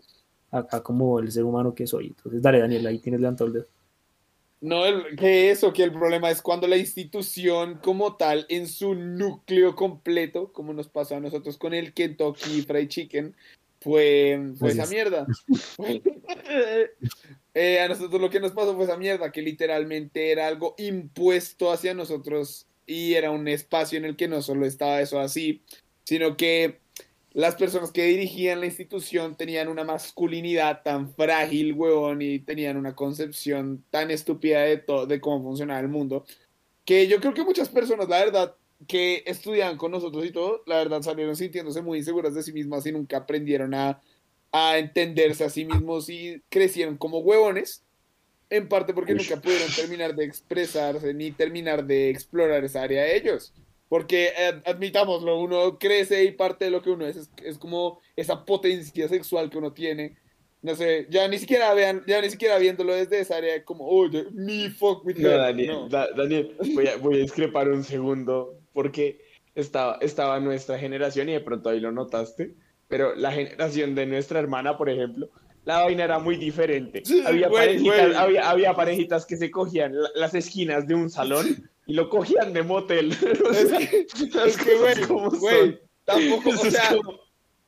acá 0.51 0.83
como 0.83 1.17
el 1.19 1.31
ser 1.31 1.43
humano 1.43 1.73
que 1.73 1.87
soy. 1.87 2.07
Entonces, 2.15 2.39
dale, 2.39 2.59
Daniel, 2.59 2.85
ahí 2.85 2.99
tienes 2.99 3.19
levantado 3.19 3.47
el 3.47 3.53
dedo. 3.53 3.65
No, 4.61 4.85
el- 4.85 5.15
que 5.15 5.49
eso, 5.49 5.73
que 5.73 5.81
el 5.81 5.91
problema 5.91 6.29
es 6.29 6.39
cuando 6.43 6.67
la 6.67 6.77
institución 6.77 7.79
como 7.81 8.15
tal, 8.15 8.45
en 8.47 8.67
su 8.67 8.93
núcleo 8.93 9.75
completo, 9.75 10.53
como 10.53 10.71
nos 10.71 10.87
pasó 10.87 11.15
a 11.15 11.19
nosotros 11.19 11.57
con 11.57 11.73
el 11.73 11.93
Kentucky 11.93 12.61
Fried 12.61 12.87
Chicken, 12.89 13.33
fue, 13.79 14.51
fue 14.59 14.69
esa 14.69 14.85
Gracias. 14.85 14.89
mierda. 14.91 15.25
Eh, 17.63 17.79
a 17.79 17.87
nosotros 17.87 18.19
lo 18.19 18.31
que 18.31 18.39
nos 18.39 18.53
pasó 18.53 18.75
fue 18.75 18.85
esa 18.85 18.97
mierda, 18.97 19.31
que 19.31 19.43
literalmente 19.43 20.31
era 20.31 20.47
algo 20.47 20.73
impuesto 20.79 21.71
hacia 21.71 21.93
nosotros 21.93 22.65
y 22.87 23.13
era 23.13 23.29
un 23.29 23.47
espacio 23.47 23.99
en 23.99 24.05
el 24.05 24.15
que 24.15 24.27
no 24.27 24.41
solo 24.41 24.65
estaba 24.65 24.99
eso 24.99 25.19
así, 25.19 25.61
sino 26.03 26.35
que 26.37 26.79
las 27.33 27.53
personas 27.55 27.91
que 27.91 28.03
dirigían 28.05 28.61
la 28.61 28.65
institución 28.65 29.37
tenían 29.37 29.67
una 29.67 29.83
masculinidad 29.83 30.81
tan 30.81 31.13
frágil, 31.13 31.73
huevón, 31.73 32.23
y 32.23 32.39
tenían 32.39 32.77
una 32.77 32.95
concepción 32.95 33.85
tan 33.91 34.09
estúpida 34.09 34.61
de, 34.61 34.77
to- 34.77 35.05
de 35.05 35.21
cómo 35.21 35.43
funcionaba 35.43 35.81
el 35.81 35.87
mundo, 35.87 36.25
que 36.85 37.07
yo 37.07 37.19
creo 37.19 37.33
que 37.35 37.43
muchas 37.43 37.69
personas, 37.69 38.09
la 38.09 38.19
verdad, 38.19 38.55
que 38.87 39.23
estudiaban 39.27 39.77
con 39.77 39.91
nosotros 39.91 40.25
y 40.25 40.31
todo, 40.31 40.63
la 40.65 40.77
verdad 40.77 41.03
salieron 41.03 41.35
sintiéndose 41.35 41.83
muy 41.83 41.99
inseguras 41.99 42.33
de 42.33 42.41
sí 42.43 42.53
mismas 42.53 42.85
y 42.87 42.91
nunca 42.91 43.17
aprendieron 43.17 43.75
a, 43.75 44.01
a 44.51 44.77
entenderse 44.77 45.43
a 45.43 45.49
sí 45.49 45.65
mismos 45.65 46.09
y 46.09 46.41
crecieron 46.49 46.97
como 46.97 47.19
huevones, 47.19 47.83
en 48.49 48.67
parte 48.67 48.93
porque 48.93 49.13
nunca 49.15 49.39
pudieron 49.41 49.71
terminar 49.73 50.13
de 50.15 50.25
expresarse 50.25 51.13
ni 51.13 51.31
terminar 51.31 51.85
de 51.85 52.09
explorar 52.09 52.63
esa 52.65 52.81
área 52.83 53.03
de 53.03 53.15
ellos. 53.15 53.53
Porque 53.87 54.27
eh, 54.37 54.61
admitámoslo, 54.65 55.39
uno 55.39 55.77
crece 55.77 56.23
y 56.23 56.31
parte 56.31 56.65
de 56.65 56.71
lo 56.71 56.81
que 56.81 56.89
uno 56.91 57.05
es, 57.05 57.15
es 57.17 57.29
es 57.43 57.57
como 57.57 57.99
esa 58.15 58.45
potencia 58.45 59.07
sexual 59.07 59.49
que 59.49 59.57
uno 59.57 59.73
tiene. 59.73 60.17
No 60.61 60.75
sé, 60.75 61.07
ya 61.09 61.27
ni 61.27 61.39
siquiera 61.39 61.73
vean, 61.73 62.03
ya 62.05 62.21
ni 62.21 62.29
siquiera 62.29 62.57
viéndolo 62.57 62.93
desde 62.93 63.19
esa 63.19 63.37
área 63.37 63.63
como, 63.65 63.87
oye, 63.87 64.25
me 64.31 64.69
fuck 64.69 65.03
with 65.05 65.17
No, 65.17 65.29
her. 65.29 65.37
Daniel, 65.39 65.67
No. 65.67 65.89
Da- 65.89 66.09
Daniel, 66.15 66.55
voy 66.73 66.87
a, 66.87 66.97
voy 66.97 67.15
a 67.15 67.21
discrepar 67.23 67.69
un 67.69 67.83
segundo 67.83 68.59
porque 68.73 69.19
estaba, 69.55 69.97
estaba 70.01 70.39
nuestra 70.39 70.77
generación 70.77 71.29
y 71.29 71.33
de 71.33 71.39
pronto 71.41 71.69
ahí 71.69 71.79
lo 71.79 71.91
notaste, 71.91 72.53
pero 72.91 73.15
la 73.15 73.31
generación 73.31 73.95
de 73.95 74.05
nuestra 74.05 74.39
hermana, 74.39 74.77
por 74.77 74.89
ejemplo, 74.89 75.29
la 75.65 75.83
vaina 75.83 76.03
era 76.03 76.19
muy 76.19 76.35
diferente. 76.37 77.01
Sí, 77.05 77.23
había, 77.25 77.47
güey, 77.47 77.65
parejitas, 77.65 78.05
güey. 78.07 78.15
había, 78.17 78.49
había 78.49 78.73
parejitas 78.75 79.25
que 79.25 79.37
se 79.37 79.49
cogían 79.49 79.99
la- 79.99 80.09
las 80.15 80.35
esquinas 80.35 80.85
de 80.87 80.93
un 80.95 81.09
salón 81.09 81.69
y 81.87 81.93
lo 81.93 82.09
cogían 82.09 82.51
de 82.53 82.61
motel. 82.63 83.11
O 83.45 83.51
Es 83.51 83.71
que, 83.71 84.07
las 84.33 84.47
es 84.47 84.57
que, 84.57 84.75
güey, 84.75 85.01
como 85.07 85.31
tampoco, 86.05 86.49
o 86.49 86.57
sea, 86.57 86.95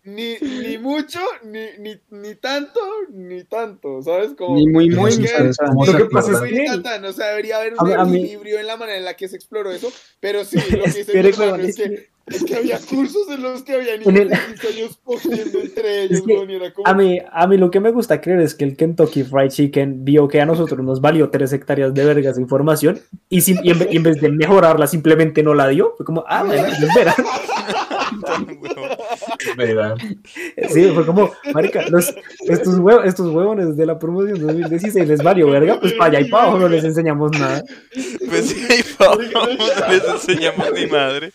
ni, 0.06 0.36
ni 0.42 0.78
mucho, 0.78 1.20
ni, 1.44 1.62
ni, 1.80 1.96
ni 2.12 2.36
tanto, 2.36 2.80
ni 3.12 3.44
tanto, 3.46 4.02
¿sabes? 4.02 4.32
Como, 4.38 4.56
Ni 4.58 4.68
muy, 4.68 4.90
muy, 4.90 5.16
ni 5.18 5.24
que- 5.26 5.32
tan, 5.32 5.52
¿Cómo 5.68 5.86
tan. 5.86 5.94
Lo 5.94 6.00
se 6.00 6.04
que 6.04 6.10
pasa 6.10 6.32
es 6.34 6.40
que- 6.52 7.08
o 7.08 7.14
sea, 7.14 7.28
debería 7.30 7.58
haber 7.58 7.74
A 7.78 7.84
un 7.84 7.88
mí- 7.90 7.96
a 7.96 8.04
mí- 8.06 8.18
equilibrio 8.20 8.60
en 8.60 8.68
la 8.68 8.78
manera 8.78 8.98
en 8.98 9.06
la 9.06 9.16
que 9.16 9.28
se 9.30 9.36
exploró 9.38 9.72
eso, 9.72 9.92
pero 10.20 10.44
sí, 10.44 10.58
lo 10.58 10.84
que 10.84 10.90
dice 10.92 11.02
es 11.02 11.40
es 11.40 11.76
que, 11.76 12.10
es 12.28 12.44
que 12.46 12.56
había 12.56 12.80
cursos 12.90 13.30
en 13.30 13.44
los 13.44 13.64
que 13.64 13.74
había 13.76 13.98
niños 13.98 14.08
el- 14.16 14.30
de 14.30 14.38
15 14.38 14.68
años 14.68 15.00
cogiendo 15.04 15.60
entre 15.60 16.04
ellos, 16.04 16.22
que 16.26 16.34
y 16.52 16.56
era 16.56 16.74
como, 16.74 16.88
A 16.88 16.94
mí, 16.94 17.20
a 17.32 17.48
mí 17.48 17.58
lo 17.58 17.72
que 17.72 17.80
me 17.80 17.92
gusta 17.92 18.20
creer 18.20 18.42
es 18.42 18.56
que 18.56 18.66
el 18.66 18.76
Kentucky 18.76 19.24
Fried 19.24 19.50
Chicken 19.52 20.04
vio 20.04 20.28
que 20.28 20.42
a 20.42 20.46
nosotros 20.46 20.80
nos 20.84 21.00
valió 21.00 21.30
tres 21.30 21.54
hectáreas 21.54 21.94
de 21.94 22.04
vergas 22.06 22.36
de 22.36 22.42
información 22.42 23.00
y, 23.30 23.40
sin- 23.42 23.60
y 23.64 23.72
en, 23.72 23.80
vez- 23.80 23.88
y 23.92 23.98
en 23.98 24.04
vez 24.04 24.20
de 24.22 24.30
mejorarla 24.30 24.88
simplemente 24.88 25.44
no 25.44 25.54
la 25.54 25.68
dio. 25.70 25.94
Fue 25.96 26.06
como, 26.06 26.24
ah, 26.28 26.44
bueno, 26.44 26.66
espera. 26.68 27.16
Sí, 30.70 30.92
fue 30.94 31.06
como, 31.06 31.32
marica, 31.54 31.88
los, 31.90 32.14
estos, 32.48 32.78
huevos, 32.80 33.06
estos 33.06 33.28
huevones 33.34 33.76
de 33.78 33.86
la 33.86 33.98
promoción 34.00 34.40
2016 34.40 35.08
les 35.08 35.24
valió 35.24 35.50
verga, 35.50 35.80
pues 35.80 35.94
para 35.94 36.18
allá 36.18 36.28
y 36.28 36.30
para 36.30 36.44
abajo 36.44 36.60
no 36.60 36.68
les 36.70 36.84
enseñamos 36.84 37.32
nada. 37.32 37.64
Pues 38.30 38.50
sí, 38.50 38.84
Pablo, 38.98 39.28
no 39.34 39.48
les 39.92 40.04
enseñamos 40.08 40.72
ni 40.74 40.88
madre. 40.88 41.32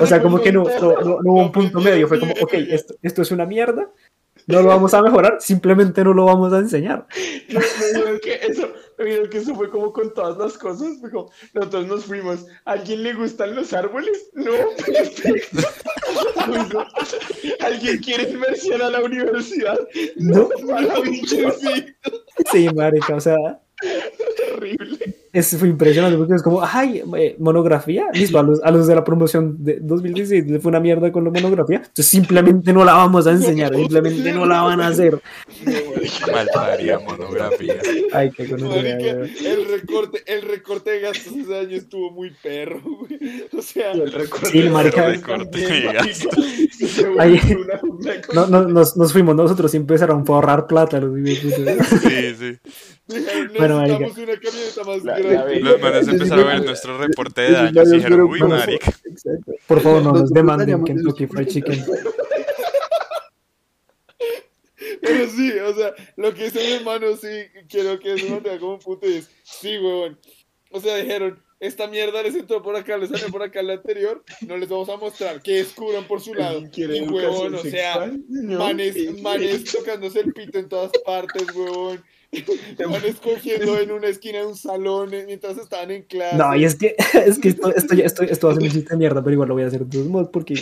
O 0.00 0.06
sea, 0.06 0.20
como 0.20 0.40
que 0.40 0.50
no, 0.52 0.64
no, 0.64 0.92
no- 0.92 1.22
no 1.22 1.32
hubo 1.32 1.40
un 1.42 1.52
punto 1.52 1.80
medio, 1.80 2.08
fue 2.08 2.18
como, 2.18 2.32
ok, 2.40 2.52
esto, 2.54 2.94
esto 3.02 3.22
es 3.22 3.30
una 3.30 3.46
mierda, 3.46 3.88
no 4.46 4.62
lo 4.62 4.68
vamos 4.68 4.94
a 4.94 5.02
mejorar, 5.02 5.38
simplemente 5.40 6.04
no 6.04 6.14
lo 6.14 6.24
vamos 6.24 6.52
a 6.52 6.58
enseñar. 6.58 7.06
Me 7.48 8.20
que 8.20 8.34
eso, 8.34 8.72
me 8.96 9.04
dijeron 9.04 9.28
que 9.28 9.38
eso 9.38 9.54
fue 9.54 9.70
como 9.70 9.92
con 9.92 10.14
todas 10.14 10.38
las 10.38 10.56
cosas. 10.56 10.98
como, 11.00 11.30
nosotros 11.52 11.86
nos 11.86 12.04
fuimos. 12.04 12.46
¿A 12.64 12.72
alguien 12.72 13.02
le 13.02 13.14
gustan 13.14 13.54
los 13.54 13.72
árboles? 13.72 14.30
No, 14.34 14.52
perfecto. 14.86 15.58
¿Alguien 17.60 17.98
quiere 17.98 18.30
inversión 18.30 18.80
a 18.82 18.90
la 18.90 19.02
universidad? 19.02 19.78
No. 20.16 20.48
maravilloso, 20.64 21.70
Sí, 22.52 22.68
marica, 22.74 23.16
o 23.16 23.20
sea, 23.20 23.60
terrible. 24.36 25.16
Es, 25.38 25.56
fue 25.58 25.68
impresionante 25.68 26.16
porque 26.16 26.34
es 26.34 26.42
como, 26.42 26.62
ay, 26.64 27.02
eh, 27.16 27.36
monografía, 27.38 28.06
listo, 28.12 28.38
a 28.38 28.42
los, 28.42 28.62
a 28.62 28.70
los 28.70 28.86
de 28.86 28.94
la 28.94 29.04
promoción 29.04 29.56
de 29.58 29.78
2016 29.80 30.46
les 30.46 30.62
fue 30.62 30.70
una 30.70 30.80
mierda 30.80 31.10
con 31.12 31.24
la 31.24 31.30
monografía, 31.30 31.76
entonces 31.78 32.06
simplemente 32.06 32.72
no 32.72 32.84
la 32.84 32.94
vamos 32.94 33.26
a 33.26 33.32
enseñar, 33.32 33.74
simplemente 33.74 34.32
no 34.32 34.46
la 34.46 34.62
van 34.62 34.80
a 34.80 34.88
hacer. 34.88 35.20
Malparía 36.32 36.98
monografía. 36.98 37.74
Ay, 38.12 38.30
qué 38.30 38.46
Marica, 38.56 39.10
el 39.10 39.66
recorte, 39.70 40.22
el 40.26 40.42
recorte 40.42 40.90
de 40.90 41.00
gastos 41.00 41.32
ese 41.36 41.58
año 41.58 41.76
estuvo 41.76 42.10
muy 42.10 42.30
perro, 42.42 42.80
güey. 42.82 43.18
O 43.56 43.62
sea, 43.62 43.92
el 43.92 44.12
recorte 44.12 44.46
Sí, 44.50 44.62
de 44.62 44.70
marica. 44.70 45.08
gastos 45.08 45.26
Recorte 45.26 45.58
de 45.58 45.80
gastos. 45.92 46.36
Ahí- 47.18 47.40
una- 47.56 47.80
una 47.82 48.12
No, 48.34 48.46
no, 48.46 48.68
nos, 48.68 48.96
nos 48.96 49.12
fuimos 49.12 49.34
nosotros 49.36 49.72
y 49.74 49.76
empezaron 49.76 50.24
a 50.26 50.32
ahorrar 50.32 50.66
plata 50.66 51.00
los. 51.00 51.14
Sí, 51.16 51.36
sí. 52.38 52.58
Bueno, 53.08 53.82
necesitamos 53.82 54.18
una 54.18 54.40
camioneta 54.40 54.84
más 54.84 55.04
La- 55.04 55.18
la 55.18 55.18
grande. 55.20 55.60
Los 55.60 55.80
manes 55.80 56.08
empezaron 56.08 56.48
a 56.48 56.52
ver 56.54 56.64
nuestro 56.64 56.98
reporte 56.98 57.40
de 57.42 57.50
daños 57.52 57.88
y 57.92 57.96
dijeron, 57.96 58.20
uy, 58.22 58.40
marica. 58.40 58.92
Por 59.66 59.80
favor, 59.80 60.02
no 60.02 60.12
nos 60.12 60.30
demanden 60.32 60.82
Kentucky 60.84 61.26
Fried 61.26 61.46
Chicken. 61.46 61.84
Pero 65.00 65.30
sí, 65.30 65.52
o 65.52 65.74
sea, 65.74 65.94
lo 66.16 66.34
que 66.34 66.44
dice 66.44 66.58
mi 66.66 66.72
hermano, 66.74 67.16
sí, 67.16 67.28
quiero 67.68 67.98
que 67.98 68.14
eso 68.14 68.40
me 68.40 68.58
como 68.58 68.74
un 68.74 68.78
punto 68.80 69.08
y 69.08 69.14
es, 69.14 69.30
sí, 69.42 69.78
huevón. 69.78 70.18
O 70.70 70.80
sea, 70.80 70.96
dijeron, 70.96 71.42
esta 71.60 71.86
mierda 71.86 72.22
les 72.22 72.34
entró 72.34 72.62
por 72.62 72.76
acá, 72.76 72.98
les 72.98 73.08
salió 73.10 73.28
por 73.28 73.42
acá 73.42 73.62
la 73.62 73.74
anterior, 73.74 74.22
no 74.46 74.56
les 74.56 74.68
vamos 74.68 74.88
a 74.88 74.96
mostrar, 74.96 75.40
que 75.40 75.54
descubran 75.56 76.06
por 76.06 76.20
su 76.20 76.34
lado. 76.34 76.62
¿Quiere 76.72 76.98
Y 76.98 77.02
huevón, 77.02 77.54
o 77.54 77.58
sea, 77.62 78.12
manes, 78.28 79.22
manes 79.22 79.64
tocándose 79.64 80.20
el 80.20 80.32
pito 80.32 80.58
en 80.58 80.68
todas 80.68 80.90
partes, 81.04 81.46
huevón. 81.54 82.04
Manes 82.88 83.16
cogiendo 83.22 83.78
en 83.78 83.90
una 83.92 84.08
esquina 84.08 84.38
de 84.40 84.46
un 84.46 84.56
salón 84.56 85.12
eh, 85.14 85.24
mientras 85.26 85.56
estaban 85.58 85.90
en 85.90 86.02
clase. 86.02 86.36
No, 86.36 86.54
y 86.56 86.64
es 86.64 86.74
que, 86.74 86.96
es 87.26 87.38
que 87.38 87.48
esto, 87.48 87.74
esto, 87.74 87.94
ya- 87.94 88.04
esto, 88.04 88.22
esto 88.22 88.46
va 88.46 88.52
a 88.52 88.56
ser 88.56 88.64
un 88.64 88.70
chiste 88.70 88.90
de 88.90 88.96
mierda, 88.96 89.22
pero 89.22 89.34
igual 89.34 89.48
lo 89.48 89.54
voy 89.54 89.64
a 89.64 89.66
hacer 89.66 89.84
de 89.84 89.90
todos 89.90 90.06
modos 90.06 90.28
porque... 90.32 90.54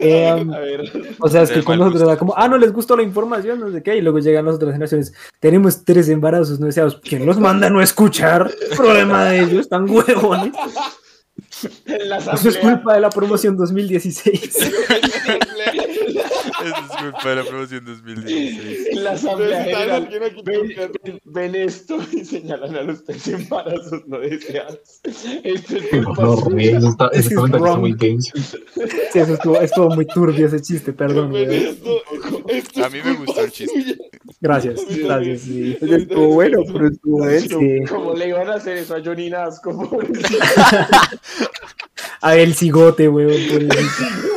Eh, 0.00 0.32
um, 0.32 0.50
A 0.54 0.58
ver, 0.58 0.90
o 1.18 1.28
sea, 1.28 1.42
es 1.42 1.50
que 1.50 1.62
cuando 1.62 1.86
nosotros 1.86 2.08
era 2.08 2.18
como, 2.18 2.34
ah, 2.36 2.48
no 2.48 2.58
les 2.58 2.72
gustó 2.72 2.96
la 2.96 3.02
información, 3.02 3.60
no 3.60 3.70
sé 3.72 3.82
qué, 3.82 3.96
y 3.96 4.00
luego 4.00 4.18
llegan 4.18 4.44
las 4.46 4.56
otras 4.56 4.72
generaciones, 4.72 5.12
tenemos 5.40 5.84
tres 5.84 6.08
embarazos 6.08 6.60
no 6.60 6.66
deseados, 6.66 7.00
¿quién 7.02 7.26
los 7.26 7.38
manda 7.38 7.66
a 7.66 7.70
no 7.70 7.82
escuchar? 7.82 8.52
Problema 8.76 9.26
de 9.26 9.40
ellos, 9.40 9.60
están 9.60 9.88
huevones. 9.88 10.52
Eso 12.34 12.48
es 12.48 12.58
culpa 12.58 12.94
de 12.94 13.00
la 13.00 13.10
promoción 13.10 13.56
2016. 13.56 14.72
Eso 16.64 16.76
es 16.76 17.02
culpa 17.02 17.28
de 17.30 17.36
la 17.36 17.44
promoción 17.44 17.84
2016. 17.84 18.86
en 18.92 19.04
la 19.04 19.10
asamblea 19.12 19.66
Entonces, 19.66 19.76
general, 19.76 20.08
ven, 20.44 20.68
ven- 21.04 21.20
ven 21.24 21.54
esto 21.54 21.98
y 22.12 22.24
señalan 22.24 22.74
a 22.76 22.82
los 22.82 23.04
tres 23.04 23.26
embarazos 23.28 24.02
no 24.06 24.18
deseados. 24.18 24.78
Esto 25.44 25.76
es 25.76 25.86
culpa 26.04 26.36
suya. 26.36 26.78
eso 26.78 26.88
está- 26.88 27.08
Es 27.12 27.18
ese 27.20 27.28
que 27.28 27.34
es 27.34 27.40
comentario 27.40 27.66
está 27.66 27.78
muy. 27.78 27.96
Sí, 29.12 29.18
eso 29.18 29.34
estuvo, 29.34 29.60
estuvo 29.60 29.88
muy 29.94 30.06
turbio 30.06 30.46
ese 30.46 30.60
chiste, 30.62 30.92
perdón. 30.92 31.32
Ven 31.32 31.52
esto, 31.52 32.00
esto 32.48 32.84
A 32.84 32.88
mí 32.90 32.98
me 33.04 33.12
gustó 33.14 33.40
el 33.42 33.50
chiste. 33.52 33.98
Gracias, 34.40 34.80
gracias. 34.88 35.40
Sí. 35.42 35.76
Estuvo 35.80 36.28
bueno, 36.28 36.62
pero 36.72 36.88
estuvo 36.88 37.24
denso. 37.26 37.58
Sí. 37.60 37.80
¿Cómo 37.88 38.14
le 38.14 38.28
iban 38.28 38.48
a 38.48 38.54
hacer 38.54 38.76
eso 38.78 38.94
a 38.96 39.02
Johnny 39.04 39.30
Nasco? 39.30 39.90
A 42.20 42.36
el 42.36 42.54
cigote, 42.54 43.08
weón. 43.08 43.32
pobrecito. 43.50 44.33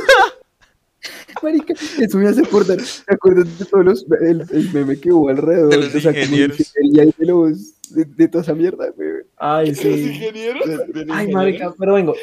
Marica, 1.43 1.73
eso 1.99 2.17
me 2.17 2.27
hace 2.27 2.41
acordar, 2.41 2.77
¿te 2.77 3.13
acuerdas 3.13 3.59
de 3.59 3.65
todos 3.65 3.85
los, 3.85 4.05
el, 4.21 4.43
el 4.51 4.73
meme 4.73 4.99
que 4.99 5.11
hubo 5.11 5.29
alrededor? 5.29 5.69
De 5.69 5.77
los 5.77 5.95
o 5.95 5.99
sea, 5.99 6.11
ingenieros. 6.11 6.57
de 6.57 7.25
los, 7.25 7.73
de, 7.91 8.05
de 8.05 8.27
toda 8.27 8.43
esa 8.43 8.53
mierda, 8.53 8.89
güey. 8.95 9.07
Ay, 9.37 9.67
Los 9.69 9.77
sí. 9.77 9.87
ingenieros. 9.89 10.63
Ay, 11.09 11.31
marica, 11.31 11.73
pero 11.77 11.93
vengo. 11.93 12.15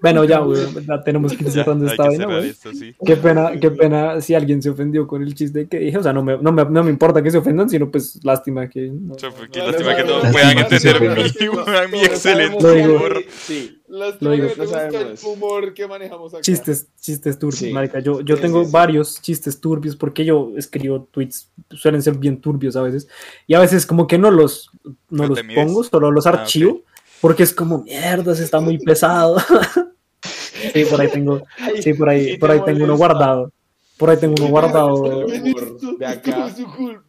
Bueno, 0.00 0.24
ya, 0.24 0.42
weón. 0.42 0.86
Ya 0.86 1.02
tenemos 1.02 1.34
que 1.34 1.44
ir 1.44 1.50
cerrando 1.50 1.86
esta 1.86 2.08
que 2.08 2.24
vaina, 2.24 2.42
sí. 2.72 2.94
Qué 3.04 3.16
pena, 3.16 3.52
qué 3.60 3.70
pena 3.70 4.20
si 4.22 4.34
alguien 4.34 4.62
se 4.62 4.70
ofendió 4.70 5.06
con 5.06 5.22
el 5.22 5.34
chiste 5.34 5.68
que 5.68 5.78
dije. 5.78 5.98
O 5.98 6.02
sea, 6.02 6.14
no 6.14 6.22
me, 6.22 6.38
no 6.38 6.50
me, 6.52 6.64
no 6.64 6.82
me 6.82 6.90
importa 6.90 7.22
que 7.22 7.30
se 7.30 7.36
ofendan, 7.38 7.68
sino 7.68 7.90
pues 7.90 8.18
lástima 8.24 8.68
que. 8.70 8.88
no- 8.90 9.14
O 9.14 9.18
sea, 9.18 9.30
qué 9.52 9.58
lástima 9.60 9.94
que 9.96 10.04
no 10.04 10.20
puedan 10.32 10.58
entender 10.58 11.00
mi, 11.02 11.08
mi 11.98 12.04
excelente 12.04 12.88
humor. 12.88 13.22
Sí, 13.28 13.79
Lástima 13.90 14.30
Lo 14.30 14.36
digo. 14.36 14.48
que 14.48 14.56
no 14.56 14.62
el 14.62 14.68
sabemos. 14.70 15.24
humor 15.24 15.74
que 15.74 15.86
manejamos 15.88 16.32
acá. 16.32 16.42
Chistes, 16.42 16.86
chistes 17.00 17.38
turbios, 17.38 17.58
Sí. 17.58 17.72
marica. 17.72 17.98
Yo, 18.00 18.20
yo 18.20 18.36
Sí, 18.36 18.42
tengo 18.42 18.60
sí, 18.60 18.66
sí. 18.66 18.72
varios 18.72 19.20
chistes 19.20 19.60
turbios 19.60 19.96
porque 19.96 20.24
yo 20.24 20.52
escribo 20.56 21.08
tweets, 21.10 21.50
suelen 21.70 22.00
ser 22.00 22.16
bien 22.16 22.40
turbios 22.40 22.76
a 22.76 22.82
veces. 22.82 23.08
Y 23.48 23.54
a 23.54 23.58
veces 23.60 23.84
como 23.86 24.06
que 24.06 24.16
no 24.16 24.30
los, 24.30 24.70
no 25.08 25.26
los 25.26 25.42
mides. 25.44 25.64
pongo, 25.64 25.82
solo 25.84 26.10
los 26.12 26.26
Ah, 26.26 26.30
archivo. 26.30 26.82
Porque 27.20 27.42
es 27.42 27.52
como, 27.52 27.82
mierda, 27.82 28.34
se 28.34 28.44
está 28.44 28.60
muy 28.60 28.78
pesado. 28.78 29.36
sí, 30.72 30.84
por 30.88 31.00
ahí 31.00 31.08
tengo, 31.08 31.42
sí, 31.82 31.92
por 31.94 32.08
ahí, 32.08 32.36
por 32.38 32.50
ahí 32.50 32.60
tengo 32.64 32.84
uno 32.84 32.96
guardado. 32.96 33.52
Por 34.00 34.08
ahí 34.08 34.16
tengo 34.16 34.34
uno 34.38 34.48
guardado. 34.48 35.26
De 35.98 36.06
acá. 36.06 36.48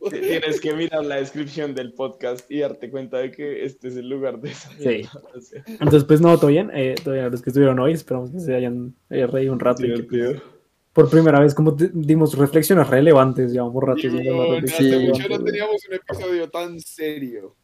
Tienes 0.09 0.59
que 0.59 0.73
mirar 0.73 1.05
la 1.05 1.15
descripción 1.15 1.73
del 1.73 1.93
podcast 1.93 2.51
y 2.51 2.59
darte 2.59 2.91
cuenta 2.91 3.19
de 3.19 3.31
que 3.31 3.63
este 3.63 3.87
es 3.87 3.95
el 3.95 4.09
lugar 4.09 4.41
de 4.41 4.51
esa 4.51 4.69
Sí. 4.73 5.07
Entonces, 5.65 6.03
pues 6.03 6.19
no, 6.19 6.37
todo 6.37 6.47
bien. 6.47 6.69
Eh, 6.73 6.95
todavía 7.01 7.29
los 7.29 7.41
que 7.41 7.51
estuvieron 7.51 7.79
hoy, 7.79 7.93
esperamos 7.93 8.31
que 8.31 8.41
se 8.41 8.53
hayan 8.53 8.93
eh, 9.09 9.25
reído 9.25 9.53
un 9.53 9.61
rato. 9.61 9.85
y 9.85 9.93
que, 9.95 10.03
pues, 10.03 10.41
por 10.91 11.09
primera 11.09 11.39
vez, 11.39 11.55
como 11.55 11.71
dimos 11.71 12.37
reflexiones 12.37 12.89
relevantes, 12.89 13.53
llevamos 13.53 13.81
rato 13.81 13.95
mucho 13.95 14.09
relevante. 14.09 15.29
no 15.29 15.43
teníamos 15.45 15.87
un 15.87 15.95
episodio 15.95 16.49
tan 16.49 16.77
serio. 16.81 17.55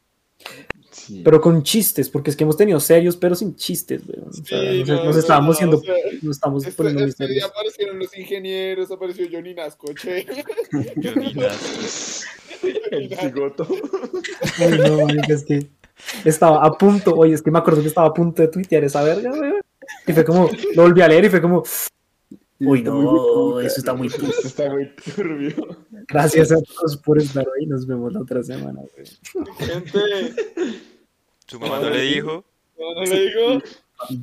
Sí. 0.92 1.22
Pero 1.24 1.40
con 1.40 1.62
chistes, 1.64 2.10
porque 2.10 2.32
es 2.32 2.36
que 2.36 2.44
hemos 2.44 2.58
tenido 2.58 2.80
serios, 2.80 3.16
pero 3.16 3.36
sin 3.36 3.56
chistes, 3.56 4.02
weón. 4.08 4.30
O 4.30 4.34
sea, 4.34 4.60
Sí, 4.60 4.80
nos, 4.80 4.88
no, 4.90 5.06
nos 5.06 5.16
no, 5.16 5.20
estábamos 5.22 5.48
no, 5.48 5.54
haciendo, 5.54 5.78
o 5.78 5.82
sea, 5.82 5.96
nos 6.22 6.36
estamos 6.36 6.64
Este, 6.66 6.76
poniendo 6.76 7.06
este 7.06 7.28
día 7.28 7.46
aparecieron 7.46 8.00
los 8.00 8.18
ingenieros, 8.18 8.92
apareció 8.92 9.28
Johnny 9.32 9.54
Nasco, 9.54 9.94
che. 9.94 10.26
Johnny 11.04 11.34
Nasco. 11.34 12.28
el 12.92 13.16
cigoto. 13.16 13.68
Ay, 14.60 14.78
no, 14.78 15.06
marica, 15.06 15.34
es 15.34 15.44
que 15.44 15.68
estaba 16.26 16.64
a 16.66 16.72
punto, 16.72 17.14
oye, 17.16 17.34
es 17.34 17.42
que 17.42 17.52
me 17.52 17.60
acuerdo 17.60 17.82
que 17.82 17.88
estaba 17.88 18.08
a 18.08 18.14
punto 18.14 18.42
de 18.42 18.48
tuitear 18.48 18.84
esa 18.84 19.04
verga, 19.04 19.32
weón. 19.32 19.62
Y 20.06 20.14
fue 20.14 20.26
como, 20.26 20.50
lo 20.76 20.84
volví 20.84 21.02
a 21.02 21.08
leer 21.08 21.26
y 21.26 21.30
fue 21.30 21.42
como, 21.42 21.64
uy, 22.60 22.80
Está 22.80 22.90
no, 22.92 23.60
eso 23.62 23.76
está 23.80 23.94
muy. 23.94 24.08
Esto 24.08 24.26
está 24.48 24.70
muy 24.72 24.94
turbio. 25.16 25.86
Gracias 26.08 26.52
a 26.52 26.62
todos 26.62 26.98
por 26.98 27.20
estar 27.20 27.46
hoy. 27.48 27.66
Nos 27.66 27.86
vemos 27.86 28.14
la 28.14 28.22
otra 28.22 28.42
semana, 28.44 28.82
güey. 28.96 29.48
Gente, 29.58 30.00
Su 31.48 31.60
mamá 31.60 31.80
no 31.80 31.90
le 31.90 32.02
dijo. 32.02 32.44
no 32.78 33.04
le 33.04 33.20
digo. 33.22 33.62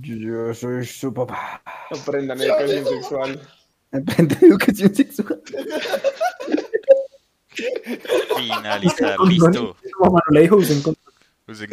Yo 0.01 0.55
soy 0.55 0.85
su 0.87 1.12
papá. 1.12 1.62
Aprendan 1.90 2.40
educación 2.40 2.85
sexual. 2.87 3.40
Aprende 3.92 4.37
educación 4.42 4.94
sexual. 4.94 5.42
Finalizar. 8.37 9.18
Listo. 9.29 9.77
Tu 9.83 10.01
mamá 10.05 10.20
no 10.29 10.35
le 10.35 10.40
dijo, 10.42 10.57
usen 10.57 10.83
con- 10.83 10.97
Usen 11.47 11.70